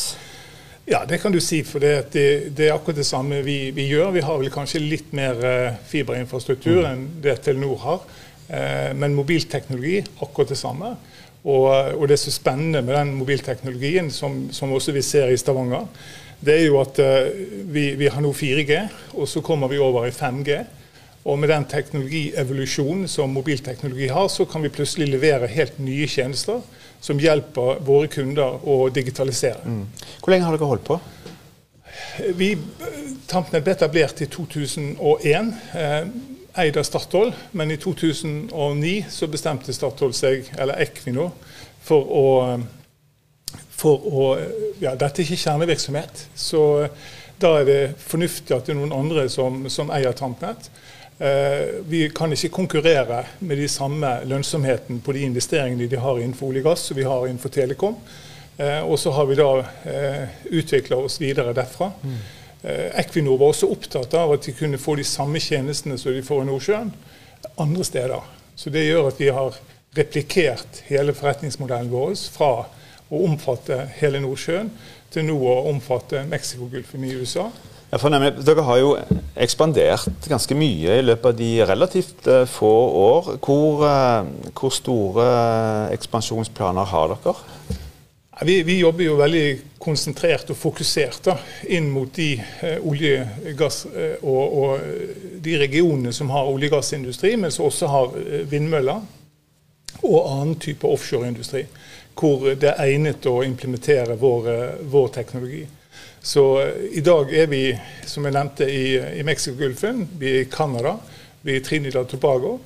Ja, 0.90 1.04
det 1.06 1.20
kan 1.22 1.34
du 1.34 1.38
si. 1.42 1.60
For 1.66 1.82
det, 1.82 2.08
det, 2.14 2.26
det 2.58 2.66
er 2.66 2.74
akkurat 2.74 2.98
det 2.98 3.06
samme 3.06 3.38
vi, 3.46 3.58
vi, 3.74 3.86
gjør. 3.92 4.10
Vi 4.16 4.24
har 4.26 4.40
vel 4.40 4.50
kanskje 4.54 4.82
litt 4.82 5.14
mer 5.14 5.38
eh, 5.46 5.80
fiberinfrastruktur 5.92 6.80
mm. 6.80 6.88
enn 6.90 7.04
det 7.22 7.36
Telenor 7.46 7.78
har. 7.84 8.06
Eh, 8.52 8.92
men 8.94 9.14
mobilteknologi 9.16 10.02
akkurat 10.20 10.52
det 10.52 10.60
samme. 10.60 10.92
Og, 11.42 11.68
og, 11.96 12.04
det 12.06 12.18
er 12.18 12.22
så 12.22 12.34
spennende 12.34 12.82
med 12.84 12.94
den 12.94 13.14
mobilteknologien, 13.18 14.10
som, 14.14 14.44
som 14.52 14.72
også 14.72 14.92
vi 14.94 15.02
ser 15.02 15.32
i 15.32 15.38
Stavanger, 15.40 15.88
det 16.42 16.54
er 16.58 16.64
jo 16.66 16.78
at 16.82 16.98
uh, 16.98 17.30
vi, 17.70 17.92
vi, 17.98 18.08
har 18.10 18.22
nå 18.22 18.32
4G, 18.34 18.78
og 19.14 19.28
så 19.30 19.40
kommer 19.46 19.70
vi 19.70 19.78
over 19.78 20.08
i 20.08 20.14
5G. 20.14 20.56
Og 21.22 21.38
med 21.38 21.52
den 21.52 21.64
teknologievolusjonen 21.70 23.06
som 23.10 23.30
mobilteknologi 23.30 24.08
har, 24.10 24.26
så 24.28 24.44
kan 24.50 24.62
vi 24.62 24.72
plutselig 24.74 25.06
levere 25.12 25.50
helt 25.50 25.78
nye 25.78 26.08
tjenester 26.10 26.58
som 27.02 27.20
hjelper 27.22 27.78
våre 27.86 28.10
kunder 28.10 28.58
å 28.66 28.88
digitalisere. 28.90 29.62
Mm. 29.62 29.84
Hvor 30.18 30.34
lenge 30.34 30.48
har 30.48 30.58
dere 30.58 30.70
holdt 30.72 30.88
på? 30.88 30.98
Vi, 32.38 32.56
Tampnet 33.30 33.62
ble 33.62 33.76
etablert 33.76 34.22
i 34.22 34.28
2001. 34.30 35.54
Eid 36.60 36.76
av 36.76 36.84
Statoil, 36.84 37.32
men 37.56 37.70
i 37.70 37.78
2009 37.80 39.06
så 39.10 39.28
bestemte 39.32 39.72
Statoil 39.72 40.12
seg, 40.16 40.50
eller 40.60 40.80
Equinor, 40.84 41.32
for 41.82 42.08
å 42.12 42.28
for 43.82 44.06
å 44.06 44.26
Ja, 44.82 44.94
dette 44.98 45.22
er 45.22 45.26
ikke 45.26 45.42
kjernevirksomhet. 45.44 46.26
Så 46.38 46.62
da 47.42 47.56
er 47.60 47.66
det 47.66 47.80
fornuftig 48.02 48.54
at 48.54 48.66
det 48.66 48.74
er 48.74 48.80
noen 48.80 48.94
andre 48.94 49.28
som, 49.30 49.64
som 49.70 49.90
eier 49.94 50.14
Tampnett. 50.16 50.68
Eh, 51.22 51.82
vi 51.86 52.04
kan 52.14 52.32
ikke 52.34 52.50
konkurrere 52.54 53.20
med 53.46 53.60
de 53.62 53.68
samme 53.70 54.10
lønnsomheten 54.26 55.00
på 55.04 55.14
de 55.14 55.24
investeringene 55.28 55.86
de 55.90 56.00
har 56.02 56.18
innenfor 56.18 56.50
olje 56.50 56.64
og 56.64 56.70
gass 56.70 56.86
som 56.88 56.98
vi 56.98 57.06
har 57.06 57.26
innenfor 57.28 57.54
telekom. 57.54 57.98
Eh, 58.56 58.80
og 58.82 58.98
så 58.98 59.12
har 59.14 59.28
vi 59.30 59.38
da 59.38 59.50
eh, 59.90 60.38
utvikla 60.50 60.98
oss 61.02 61.20
videre 61.22 61.54
derfra. 61.54 61.92
Mm. 62.02 62.18
Eh, 62.62 63.00
Equinor 63.00 63.40
var 63.40 63.52
også 63.52 63.70
opptatt 63.74 64.14
av 64.14 64.36
at 64.36 64.46
de 64.46 64.54
kunne 64.54 64.78
få 64.78 64.94
de 64.98 65.04
samme 65.06 65.40
tjenestene 65.42 65.98
som 65.98 66.14
de 66.14 66.22
får 66.22 66.44
i 66.44 66.48
Nordsjøen, 66.50 66.92
andre 67.58 67.84
steder. 67.84 68.30
Så 68.56 68.70
det 68.70 68.86
gjør 68.86 69.10
at 69.10 69.20
vi 69.20 69.32
har 69.34 69.58
replikert 69.96 70.84
hele 70.88 71.14
forretningsmodellen 71.16 71.90
vår 71.92 72.14
fra 72.32 72.52
å 73.12 73.24
omfatte 73.26 73.82
hele 73.98 74.22
Nordsjøen, 74.22 74.70
til 75.12 75.26
nå 75.28 75.36
å 75.36 75.58
omfatte 75.68 76.22
Mexicogolfen 76.30 77.04
i 77.04 77.12
USA. 77.18 77.50
Ja, 77.92 77.98
nemlig, 78.08 78.38
Dere 78.46 78.62
har 78.64 78.78
jo 78.80 78.92
ekspandert 79.36 80.24
ganske 80.24 80.56
mye 80.56 80.94
i 80.96 81.04
løpet 81.04 81.26
av 81.28 81.34
de 81.36 81.50
relativt 81.68 82.24
uh, 82.24 82.46
få 82.48 82.70
år. 83.02 83.28
Hvor, 83.44 83.82
uh, 83.84 84.52
hvor, 84.56 84.72
store 84.72 85.26
ekspansjonsplaner 85.92 86.88
har 86.88 87.12
dere? 87.12 87.34
Vi, 88.44 88.62
vi, 88.66 88.78
jobber 88.78 89.04
jo 89.04 89.16
veldig 89.20 89.46
konsentrert 89.82 90.50
og 90.50 90.58
fokusert 90.58 91.24
da, 91.26 91.36
inn 91.74 91.90
mot 91.92 92.10
de 92.16 92.34
eh, 92.38 92.78
olje-, 92.82 93.54
gass- 93.58 93.86
og, 93.86 94.58
og, 94.62 94.86
de 95.42 95.56
regionene 95.58 96.12
som 96.14 96.30
har 96.30 96.50
olje- 96.50 96.70
og 96.70 96.78
gassindustri, 96.78 97.36
men 97.36 97.50
som 97.54 97.66
også 97.66 97.90
har 97.90 98.14
vindmøller 98.50 99.02
og 100.02 100.20
annen 100.26 100.56
type 100.62 100.88
offshoreindustri 100.88 101.66
hvor 102.18 102.52
det 102.58 102.68
er 102.72 102.90
egnet 102.90 103.26
å 103.28 103.40
implementere 103.44 104.16
vår, 104.20 104.48
eh, 104.52 104.82
vår 104.92 105.08
teknologi. 105.14 105.64
Så 106.22 106.44
eh, 106.60 106.84
i 106.98 107.04
dag 107.04 107.32
er 107.34 107.48
vi, 107.50 107.64
som 108.06 108.26
jeg 108.26 108.36
nevnte, 108.36 108.68
i, 108.68 108.98
i 109.18 109.24
Mexicogolfen, 109.26 110.06
vi 110.18 110.30
er 110.32 110.40
i 110.42 110.50
Canada, 110.52 110.96
vi 111.42 111.56
er 111.56 111.60
i 111.60 111.64
Trinidad 111.64 112.10
Tobago, 112.10 112.58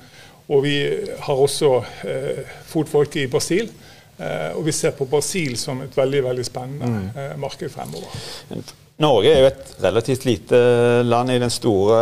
og 0.47 0.63
vi 0.63 0.77
har 1.23 1.43
også 1.47 1.71
eh, 2.07 2.43
fotfolk 2.67 3.17
i 3.19 3.27
Brasil. 3.31 3.71
Eh, 4.17 4.51
og 4.57 4.65
vi 4.65 4.73
ser 4.73 4.95
på 4.97 5.05
Brasil 5.05 5.57
som 5.61 5.83
et 5.85 5.97
veldig 5.97 6.23
veldig 6.25 6.45
spennende 6.45 6.87
mm. 6.89 7.07
eh, 7.13 7.35
marked 7.39 7.69
fremover. 7.69 8.73
Norge 8.97 9.29
er 9.29 9.43
jo 9.43 9.51
et 9.51 9.75
relativt 9.83 10.25
lite 10.25 10.59
land 11.05 11.29
i 11.29 11.37
den 11.37 11.53
store, 11.53 12.01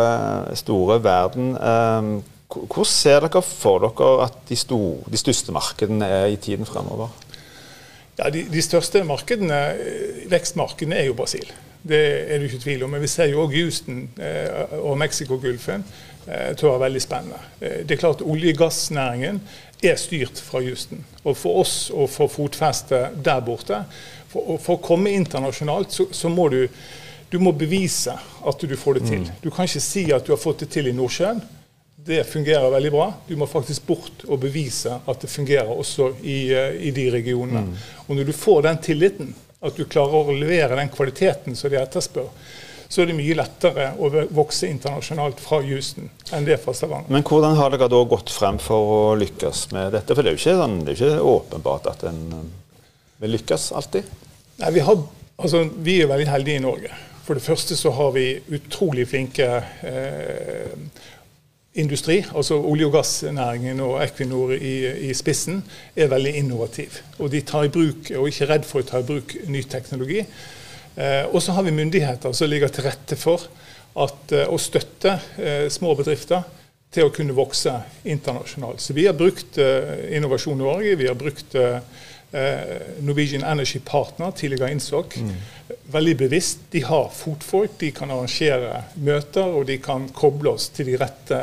store 0.56 0.96
verden. 1.04 1.52
Hvor 1.52 2.22
hvordan 2.70 2.88
ser 2.88 3.20
dere 3.20 3.42
for 3.42 3.82
dere 3.84 4.10
at 4.24 4.36
de, 4.48 4.56
store, 4.56 5.12
de 5.12 5.20
største 5.20 5.52
markedene 5.52 6.06
er 6.06 6.26
i 6.32 6.38
tiden 6.40 6.66
fremover? 6.66 7.12
Ja, 8.16 8.30
de, 8.32 8.46
de, 8.48 8.62
største 8.64 9.02
markedene, 9.04 9.60
vekstmarkedene 10.30 10.96
er 10.96 11.10
jo 11.10 11.18
Brasil. 11.18 11.50
Det 11.88 12.32
er 12.32 12.38
det 12.38 12.48
ikke 12.48 12.62
tvil 12.62 12.86
om. 12.86 12.90
Men 12.90 13.04
vi 13.04 13.10
ser 13.12 13.28
jo 13.30 13.44
òg 13.44 13.52
Houston 13.58 14.06
eh, 14.16 14.78
og 14.80 14.96
Mexicogolfen 14.98 15.84
eh, 16.26 16.52
til 16.56 16.68
å 16.68 16.74
være 16.74 16.84
veldig 16.86 17.02
spennende. 17.02 17.40
Eh, 17.60 17.80
det 17.86 17.96
er 17.96 18.02
klart 18.02 18.24
Olje- 18.26 18.52
og 18.54 18.60
gassnæringen 18.64 19.40
er 19.84 19.98
styrt 20.00 20.40
fra 20.42 20.62
Houston. 20.64 21.02
Og 21.24 21.36
for 21.36 21.62
oss 21.62 21.76
å 21.94 22.06
få 22.10 22.28
fotfeste 22.32 23.02
der 23.16 23.42
borte, 23.44 23.82
for, 24.32 24.56
for, 24.58 24.76
å 24.76 24.84
komme 24.84 25.14
internasjonalt, 25.16 25.92
så, 25.92 26.08
så 26.12 26.30
må 26.32 26.48
du, 26.52 26.62
du 27.30 27.38
må 27.42 27.52
bevise 27.56 28.16
at 28.16 28.64
du 28.64 28.76
får 28.76 28.98
det 28.98 29.04
til. 29.10 29.26
Mm. 29.26 29.36
Du 29.42 29.50
kan 29.50 29.68
ikke 29.68 29.84
si 29.84 30.08
at 30.12 30.26
du 30.26 30.34
har 30.34 30.40
fått 30.42 30.64
det 30.64 30.72
til 30.76 30.90
i 30.90 30.96
Nordsjøen 30.96 31.44
det 32.06 32.24
fungerer 32.24 32.70
veldig 32.70 32.90
bra. 32.92 33.06
Du 33.26 33.36
må 33.36 33.46
faktisk 33.50 33.86
bort 33.86 34.24
og 34.28 34.38
bevise 34.40 35.00
at 35.06 35.22
det 35.22 35.30
fungerer 35.30 35.72
også 35.72 36.12
i, 36.22 36.52
eh, 36.54 36.76
i 36.88 36.92
de 36.94 37.08
regionene. 37.10 37.64
Mm. 37.66 37.72
Og 38.06 38.16
når 38.16 38.28
du 38.28 38.32
får 38.32 38.62
den 38.62 38.78
tilliten, 38.78 39.34
at 39.60 39.76
du 39.76 39.84
klarer 39.90 40.30
å 40.30 40.36
levere 40.36 40.78
den 40.78 40.92
kvaliteten 40.92 41.56
som 41.58 41.72
de 41.72 41.80
etterspør, 41.80 42.28
så 42.88 43.02
er 43.02 43.10
det 43.10 43.16
mye 43.18 43.36
lettere 43.38 43.88
å 43.98 44.10
vokse 44.34 44.68
internasjonalt 44.70 45.40
fra 45.42 45.60
Houston 45.64 46.10
enn 46.36 46.46
det 46.46 46.58
fra 46.62 46.74
Stavanger. 46.76 47.10
Men 47.12 47.24
hvordan 47.26 47.58
har 47.58 47.74
dere 47.74 47.90
da 47.90 48.02
gått 48.08 48.30
frem 48.34 48.60
for 48.62 48.92
å 48.96 49.00
lykkes 49.18 49.66
med 49.74 49.96
dette? 49.96 50.14
For 50.14 50.22
det 50.22 50.32
er 50.32 50.38
jo 50.38 50.42
ikke, 50.42 50.60
sånn, 50.60 50.78
det 50.86 50.94
er 50.94 51.00
ikke 51.00 51.34
åpenbart 51.34 51.90
at 51.92 52.06
en 52.10 52.22
eh, 52.36 52.46
vil 53.22 53.36
lykkes 53.36 53.70
alltid? 53.76 54.08
Nei, 54.60 54.72
vi, 54.76 54.84
har, 54.86 55.02
altså, 55.36 55.66
vi 55.84 56.00
er 56.02 56.10
veldig 56.10 56.30
heldige 56.30 56.60
i 56.60 56.64
Norge. 56.64 56.94
For 57.26 57.34
det 57.34 57.42
første 57.42 57.74
så 57.74 57.90
har 57.96 58.12
vi 58.14 58.28
utrolig 58.54 59.08
flinke 59.10 59.48
eh, 59.82 60.74
industri, 61.76 62.20
altså 62.34 62.60
olje- 62.62 62.86
og 62.86 62.92
gassnæringen 62.92 63.80
og 63.84 63.98
Equinor 64.04 64.54
i, 64.54 64.76
i, 65.08 65.14
spissen, 65.14 65.64
er 65.96 66.12
veldig 66.12 66.36
innovativ. 66.40 67.00
Og 67.18 67.32
de 67.32 67.40
tar 67.40 67.66
i 67.66 67.72
bruk, 67.72 68.12
og 68.16 68.28
ikke 68.30 68.48
redd 68.48 68.68
for 68.68 68.80
å 68.80 68.88
ta 68.88 69.02
i 69.02 69.08
bruk 69.08 69.34
ny 69.50 69.62
teknologi. 69.68 70.22
Eh, 70.96 71.24
og 71.28 71.42
så 71.42 71.52
har 71.52 71.62
vi 71.62 71.74
myndigheter 71.76 72.32
som 72.32 72.48
ligger 72.48 72.72
til 72.72 72.86
rette 72.88 73.18
for 73.20 73.42
at, 74.00 74.32
eh, 74.32 74.48
å 74.48 74.56
støtte 74.60 75.18
eh, 75.36 75.66
små 75.72 75.92
bedrifter 75.98 76.46
til 76.92 77.08
å 77.08 77.12
kunne 77.12 77.36
vokse 77.36 77.74
internasjonalt. 78.08 78.80
Så 78.80 78.96
vi 78.96 79.04
har 79.04 79.16
brukt 79.18 79.58
Innovasjon 79.58 80.56
Norge, 80.56 80.94
vi 80.96 81.08
har 81.10 81.16
brukt 81.18 81.52
Norwegian 83.04 83.44
Energy 83.44 83.80
Partner, 83.84 84.30
tidligere 84.30 84.70
Innsok, 84.72 85.16
mm. 85.18 85.32
veldig 85.92 86.14
bevisst. 86.22 86.62
De 86.72 86.80
har 86.86 87.10
fotfolk, 87.12 87.74
de 87.82 87.90
kan 87.92 88.14
arrangere 88.14 88.84
møter, 89.02 89.44
og 89.44 89.66
de 89.68 89.76
kan 89.82 90.06
koble 90.14 90.54
oss 90.56 90.70
til 90.72 90.88
de 90.88 90.96
rette 91.02 91.42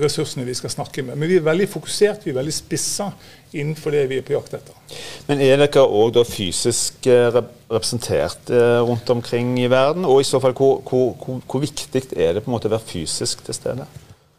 ressursene 0.00 0.46
vi 0.46 0.54
skal 0.56 0.70
snakke 0.72 1.02
med. 1.04 1.18
Men 1.18 1.28
vi 1.28 1.36
er 1.36 1.44
veldig 1.44 1.66
fokusert, 1.68 2.24
vi 2.24 2.32
er 2.32 2.38
veldig 2.38 2.54
spissa 2.56 3.10
innenfor 3.52 3.92
det 3.92 4.06
vi 4.08 4.20
er 4.20 4.24
på 4.24 4.32
jakt 4.32 4.56
etter. 4.56 4.96
Men 5.28 5.42
er 5.44 5.60
dere 5.60 5.84
òg 5.84 6.18
fysisk 6.28 7.06
eh, 7.10 7.28
representert 7.32 8.50
eh, 8.50 8.80
rundt 8.86 9.10
omkring 9.12 9.54
i 9.60 9.68
verden? 9.70 10.06
Og 10.08 10.22
i 10.22 10.28
så 10.28 10.40
fall, 10.40 10.56
hvor, 10.56 10.80
hvor, 10.88 11.12
hvor, 11.20 11.44
hvor 11.44 11.64
viktig 11.64 12.06
er 12.16 12.36
det 12.36 12.44
på 12.44 12.50
en 12.50 12.56
måte 12.56 12.70
å 12.70 12.74
være 12.74 12.88
fysisk 12.88 13.44
til 13.44 13.58
stede? 13.58 13.86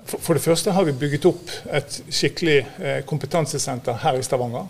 For, 0.08 0.18
for 0.24 0.38
det 0.38 0.46
første 0.46 0.74
har 0.74 0.88
vi 0.88 0.98
bygget 0.98 1.30
opp 1.30 1.54
et 1.78 2.02
skikkelig 2.10 2.60
kompetansesenter 3.06 4.02
her 4.06 4.18
i 4.18 4.26
Stavanger. 4.26 4.66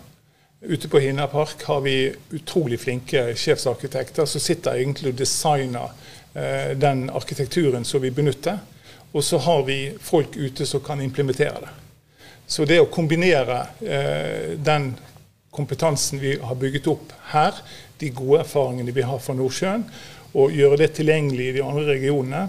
Ute 0.67 0.89
på 0.89 0.99
Hinna 0.99 1.27
park 1.29 1.61
har 1.69 1.83
vi 1.85 1.99
utrolig 2.33 2.79
flinke 2.81 3.29
sjefsarkitekter 3.37 4.25
som 4.25 4.41
sitter 4.41 4.79
egentlig 4.81 5.13
og 5.13 5.19
designer 5.19 5.93
den 6.77 7.05
arkitekturen 7.13 7.85
som 7.85 8.01
vi 8.01 8.09
benytter. 8.13 8.57
Og 9.11 9.23
så 9.23 9.37
har 9.37 9.63
vi 9.63 9.93
folk 10.01 10.35
ute 10.35 10.65
som 10.65 10.83
kan 10.83 11.01
implementere 11.01 11.61
det. 11.63 11.73
Så 12.47 12.65
det 12.65 12.79
å 12.79 12.91
kombinere 12.91 13.59
eh, 13.83 14.53
den 14.55 14.93
kompetansen 15.51 16.19
vi 16.19 16.37
har 16.39 16.55
bygget 16.55 16.87
opp 16.87 17.11
her, 17.33 17.55
de 17.99 18.11
gode 18.15 18.43
erfaringene 18.45 18.93
vi 18.95 19.03
har 19.03 19.19
fra 19.19 19.35
Nordsjøen, 19.35 19.83
og 20.37 20.53
gjøre 20.53 20.77
det 20.83 20.93
tilgjengelig 20.99 21.49
i 21.49 21.55
de 21.57 21.63
andre 21.65 21.85
regionene, 21.89 22.43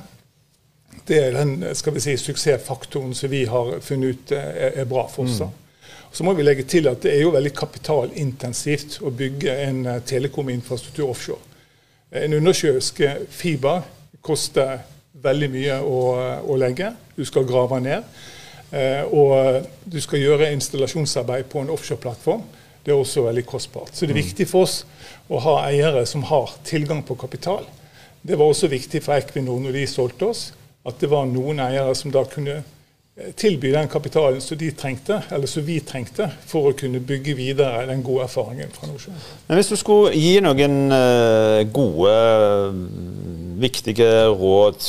det 1.08 1.18
er 1.24 1.38
den 1.38 1.62
skal 1.78 1.94
vi 1.96 2.02
si, 2.04 2.16
suksessfaktoren 2.20 3.14
som 3.16 3.32
vi 3.32 3.46
har 3.48 3.78
funnet 3.84 4.14
ut 4.14 4.34
eh, 4.36 4.52
er, 4.68 4.76
er 4.82 4.90
bra 4.90 5.06
for 5.10 5.26
oss. 5.26 5.40
Mm. 5.40 5.64
Så 6.12 6.24
må 6.24 6.34
vi 6.36 6.44
legge 6.44 6.66
til 6.68 6.88
at 6.90 7.02
det 7.04 7.14
er 7.14 7.24
jo 7.24 7.32
veldig 7.34 7.52
kapitalintensivt 7.56 9.00
å 9.04 9.10
bygge 9.12 9.54
en 9.66 9.82
uh, 9.86 9.98
telekominfrastruktur 10.08 11.10
offshore. 11.10 11.42
En 12.16 12.32
undersjøisk 12.38 13.02
fiber 13.28 13.82
koster 14.24 14.78
veldig 15.22 15.48
mye 15.52 15.78
å, 15.82 16.00
å 16.46 16.58
legge. 16.60 16.92
Du 17.16 17.24
skal 17.26 17.46
grave 17.48 17.80
ned. 17.82 18.18
Eh, 18.70 19.02
og 19.08 19.64
du 19.88 19.98
skal 20.04 20.22
gjøre 20.22 20.52
installasjonsarbeid 20.54 21.48
på 21.50 21.62
en 21.62 21.72
offshoreplattform. 21.74 22.44
Det 22.84 22.94
er 22.94 23.00
også 23.00 23.24
veldig 23.26 23.44
kostbart. 23.48 23.94
Så 23.94 24.06
det 24.06 24.14
er 24.14 24.20
mm. 24.20 24.24
viktig 24.24 24.48
for 24.48 24.68
oss 24.68 24.82
å 25.28 25.40
ha 25.44 25.58
eiere 25.68 26.04
som 26.08 26.24
har 26.28 26.54
tilgang 26.68 27.02
på 27.04 27.18
kapital. 27.20 27.66
Det 28.22 28.38
var 28.38 28.50
også 28.50 28.70
viktig 28.70 29.02
for 29.04 29.18
Equinor 29.18 29.60
når 29.62 29.76
de 29.76 29.86
solgte 29.90 30.32
oss, 30.32 30.48
at 30.88 31.00
det 31.00 31.10
var 31.10 31.28
noen 31.28 31.60
eiere 31.64 31.94
som 31.98 32.12
da 32.12 32.22
kunne 32.28 32.60
eh, 32.60 33.32
tilby 33.36 33.72
den 33.74 33.90
kapitalen 33.90 34.40
som 34.44 34.58
de 34.60 34.70
trengte, 34.76 35.20
eller 35.34 35.50
som 35.50 35.66
vi 35.66 35.80
trengte, 35.84 36.28
for 36.48 36.70
å 36.70 36.76
kunne 36.76 37.02
bygge 37.04 37.36
videre 37.38 37.86
den 37.90 38.04
gode 38.06 38.28
erfaringen 38.28 38.72
fra 38.72 38.88
Nordsjøen. 38.90 39.20
Men 39.48 39.60
Hvis 39.60 39.72
du 39.72 39.76
skulle 39.80 40.14
gi 40.16 40.38
noen 40.44 40.78
uh, 40.92 41.64
gode 41.72 42.14
viktige 43.58 44.08
råd 44.30 44.86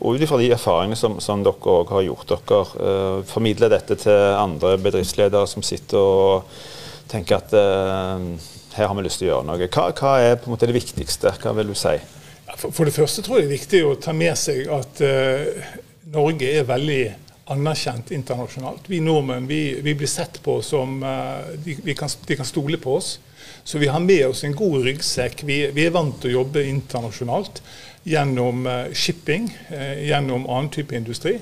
og 0.00 0.16
ut 0.16 0.24
ifra 0.24 0.38
de 0.40 0.50
erfaringene 0.54 0.98
som, 0.98 1.18
som 1.22 1.42
dere 1.44 1.72
òg 1.72 1.92
har 1.94 2.06
gjort 2.06 2.32
dere. 2.32 2.60
Uh, 2.76 3.18
formidle 3.28 3.70
dette 3.72 3.98
til 4.00 4.36
andre 4.36 4.76
bedriftsledere 4.80 5.48
som 5.50 5.64
sitter 5.66 6.00
og 6.00 6.56
tenker 7.10 7.38
at 7.38 7.54
uh, 7.56 8.24
her 8.76 8.88
har 8.90 8.96
vi 8.96 9.06
lyst 9.06 9.22
til 9.22 9.28
å 9.28 9.34
gjøre 9.34 9.48
noe. 9.48 9.68
Hva, 9.68 9.90
hva, 9.92 10.14
er 10.20 10.40
på 10.40 10.48
en 10.48 10.56
måte 10.56 10.68
det 10.68 10.76
viktigste? 10.76 11.34
Hva 11.42 11.54
vil 11.56 11.72
du 11.72 11.76
si? 11.78 11.96
For, 12.56 12.70
for, 12.70 12.88
det 12.88 12.96
første 12.96 13.24
tror 13.24 13.40
jeg 13.40 13.46
det 13.46 13.52
er 13.52 13.58
viktig 13.58 13.84
å 13.84 13.94
ta 14.00 14.16
med 14.16 14.36
seg 14.38 14.68
at 14.72 15.00
Norge 16.12 16.50
er 16.60 16.68
veldig 16.68 17.00
anerkjent 17.52 18.10
internasjonalt. 18.14 18.88
Vi 18.90 19.00
nordmenn 19.04 19.48
vi, 19.48 19.78
vi 19.84 19.94
blir 19.98 20.10
sett 20.10 20.40
på 20.42 20.58
som 20.64 20.98
de, 21.62 21.94
kan, 21.98 22.10
de 22.28 22.38
kan 22.38 22.48
stole 22.48 22.80
på 22.80 22.96
oss. 22.98 23.16
Så 23.64 23.78
vi 23.82 23.90
har 23.90 24.00
med 24.00 24.26
oss 24.28 24.44
en 24.44 24.56
god 24.56 24.84
ryggsekk. 24.86 25.42
Vi, 25.46 25.60
vi 25.74 25.86
er 25.86 25.94
vant 25.94 26.20
til 26.22 26.32
å 26.32 26.40
jobbe 26.40 26.66
internasjonalt 26.66 27.62
gjennom 28.06 28.66
eh, 28.70 28.92
shipping, 28.94 29.48
eh, 29.74 30.06
gjennom 30.06 30.46
annen 30.46 30.70
type 30.74 30.96
industri. 30.96 31.38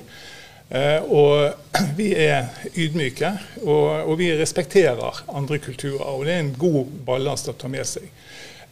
Eh, 0.69 1.03
og 1.03 1.53
vi 1.99 2.09
er 2.17 2.49
ydmyke, 2.73 3.31
og, 3.61 4.09
og, 4.09 4.17
vi 4.19 4.31
respekterer 4.37 5.23
andre 5.29 5.59
kulturer. 5.61 6.01
og 6.01 6.25
Det 6.25 6.33
er 6.33 6.43
en 6.43 6.55
god 6.57 6.97
ballast 7.05 7.51
å 7.51 7.57
ta 7.57 7.69
med 7.71 7.85
seg. 7.87 8.09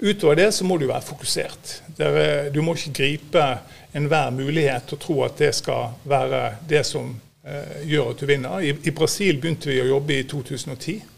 Utover 0.03 0.35
det 0.35 0.49
så 0.51 0.65
må 0.65 0.77
du 0.77 0.87
være 0.89 1.05
fokusert. 1.05 1.77
Er, 2.01 2.49
du 2.51 2.61
må 2.65 2.73
ikke 2.75 2.97
gripe 2.97 3.45
enhver 3.93 4.33
mulighet 4.33 4.95
og 4.95 4.99
tro 4.99 5.21
at 5.23 5.37
det 5.39 5.53
skal 5.55 5.93
være 6.09 6.41
det 6.67 6.81
som 6.89 7.13
eh, 7.45 7.83
gjør 7.87 8.11
at 8.11 8.23
du 8.23 8.27
vinner. 8.27 8.65
I, 8.65 8.73
I 8.73 8.95
Brasil 8.95 9.37
begynte 9.39 9.69
vi 9.69 9.79
å 9.83 9.91
jobbe 9.93 10.17
i 10.17 10.25
2010. 10.27 11.12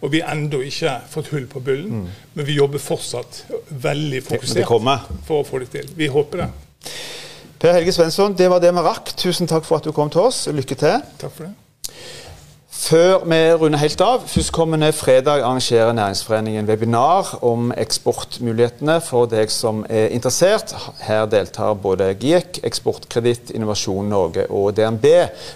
Og 0.00 0.12
vi 0.12 0.22
har 0.24 0.34
ennå 0.34 0.62
ikke 0.66 0.96
fått 1.12 1.30
hull 1.34 1.46
på 1.50 1.62
bullen, 1.64 2.02
mm. 2.02 2.20
men 2.34 2.48
vi 2.48 2.56
jobber 2.58 2.82
fortsatt 2.82 3.44
veldig 3.68 4.22
fokusert 4.26 4.68
for 5.26 5.40
å 5.40 5.46
få 5.46 5.62
det 5.64 5.72
til. 5.74 5.90
Vi 5.96 6.10
håper 6.12 6.44
det. 6.44 6.50
Per 7.60 7.76
Helge 7.76 7.92
Svensson, 7.92 8.36
det 8.36 8.48
var 8.48 8.62
det 8.62 8.72
vi 8.72 8.84
rakk. 8.86 9.12
Tusen 9.20 9.50
takk 9.50 9.66
for 9.68 9.80
at 9.80 9.88
du 9.88 9.92
kom 9.92 10.08
til 10.12 10.30
oss. 10.30 10.46
Lykke 10.48 10.78
til. 10.80 11.02
Takk 11.20 11.34
for 11.34 11.50
det. 11.50 11.56
Før 12.80 13.26
vi 13.28 13.38
runder 13.60 13.78
helt 13.78 14.00
av, 14.00 14.22
førstkommende 14.24 14.88
fredag 14.96 15.42
arrangerer 15.44 15.92
Næringsforeningen 15.92 16.66
webinar 16.66 17.28
om 17.44 17.74
eksportmulighetene 17.76 18.94
for 19.04 19.28
deg 19.28 19.52
som 19.52 19.82
er 19.84 20.08
interessert. 20.16 20.72
Her 21.04 21.26
deltar 21.28 21.76
både 21.76 22.08
GIEK, 22.14 22.62
Eksportkreditt, 22.64 23.52
Innovasjon 23.52 24.08
Norge 24.08 24.46
og 24.48 24.72
DNB 24.78 25.04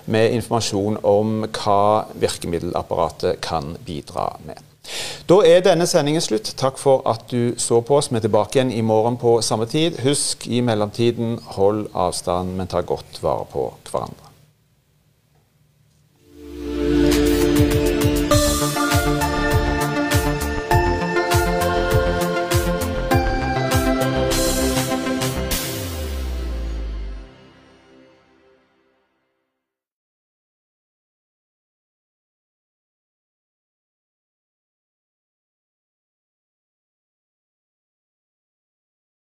med 0.04 0.36
informasjon 0.36 1.00
om 1.00 1.46
hva 1.48 2.04
virkemiddelapparatet 2.20 3.40
kan 3.40 3.72
bidra 3.86 4.28
med. 4.44 4.60
Da 5.24 5.40
er 5.48 5.64
denne 5.64 5.88
sendingen 5.88 6.22
slutt. 6.22 6.52
Takk 6.60 6.76
for 6.76 7.00
at 7.08 7.24
du 7.32 7.56
så 7.56 7.80
på 7.80 7.96
oss. 8.02 8.10
Vi 8.12 8.20
er 8.20 8.26
tilbake 8.28 8.60
igjen 8.60 8.74
i 8.76 8.84
morgen 8.84 9.16
på 9.16 9.38
samme 9.40 9.64
tid. 9.64 9.96
Husk 10.04 10.44
i 10.44 10.60
mellomtiden, 10.60 11.38
hold 11.56 11.86
avstand, 11.94 12.52
men 12.60 12.68
ta 12.68 12.84
godt 12.84 13.22
vare 13.24 13.48
på 13.48 13.70
hverandre. 13.88 14.23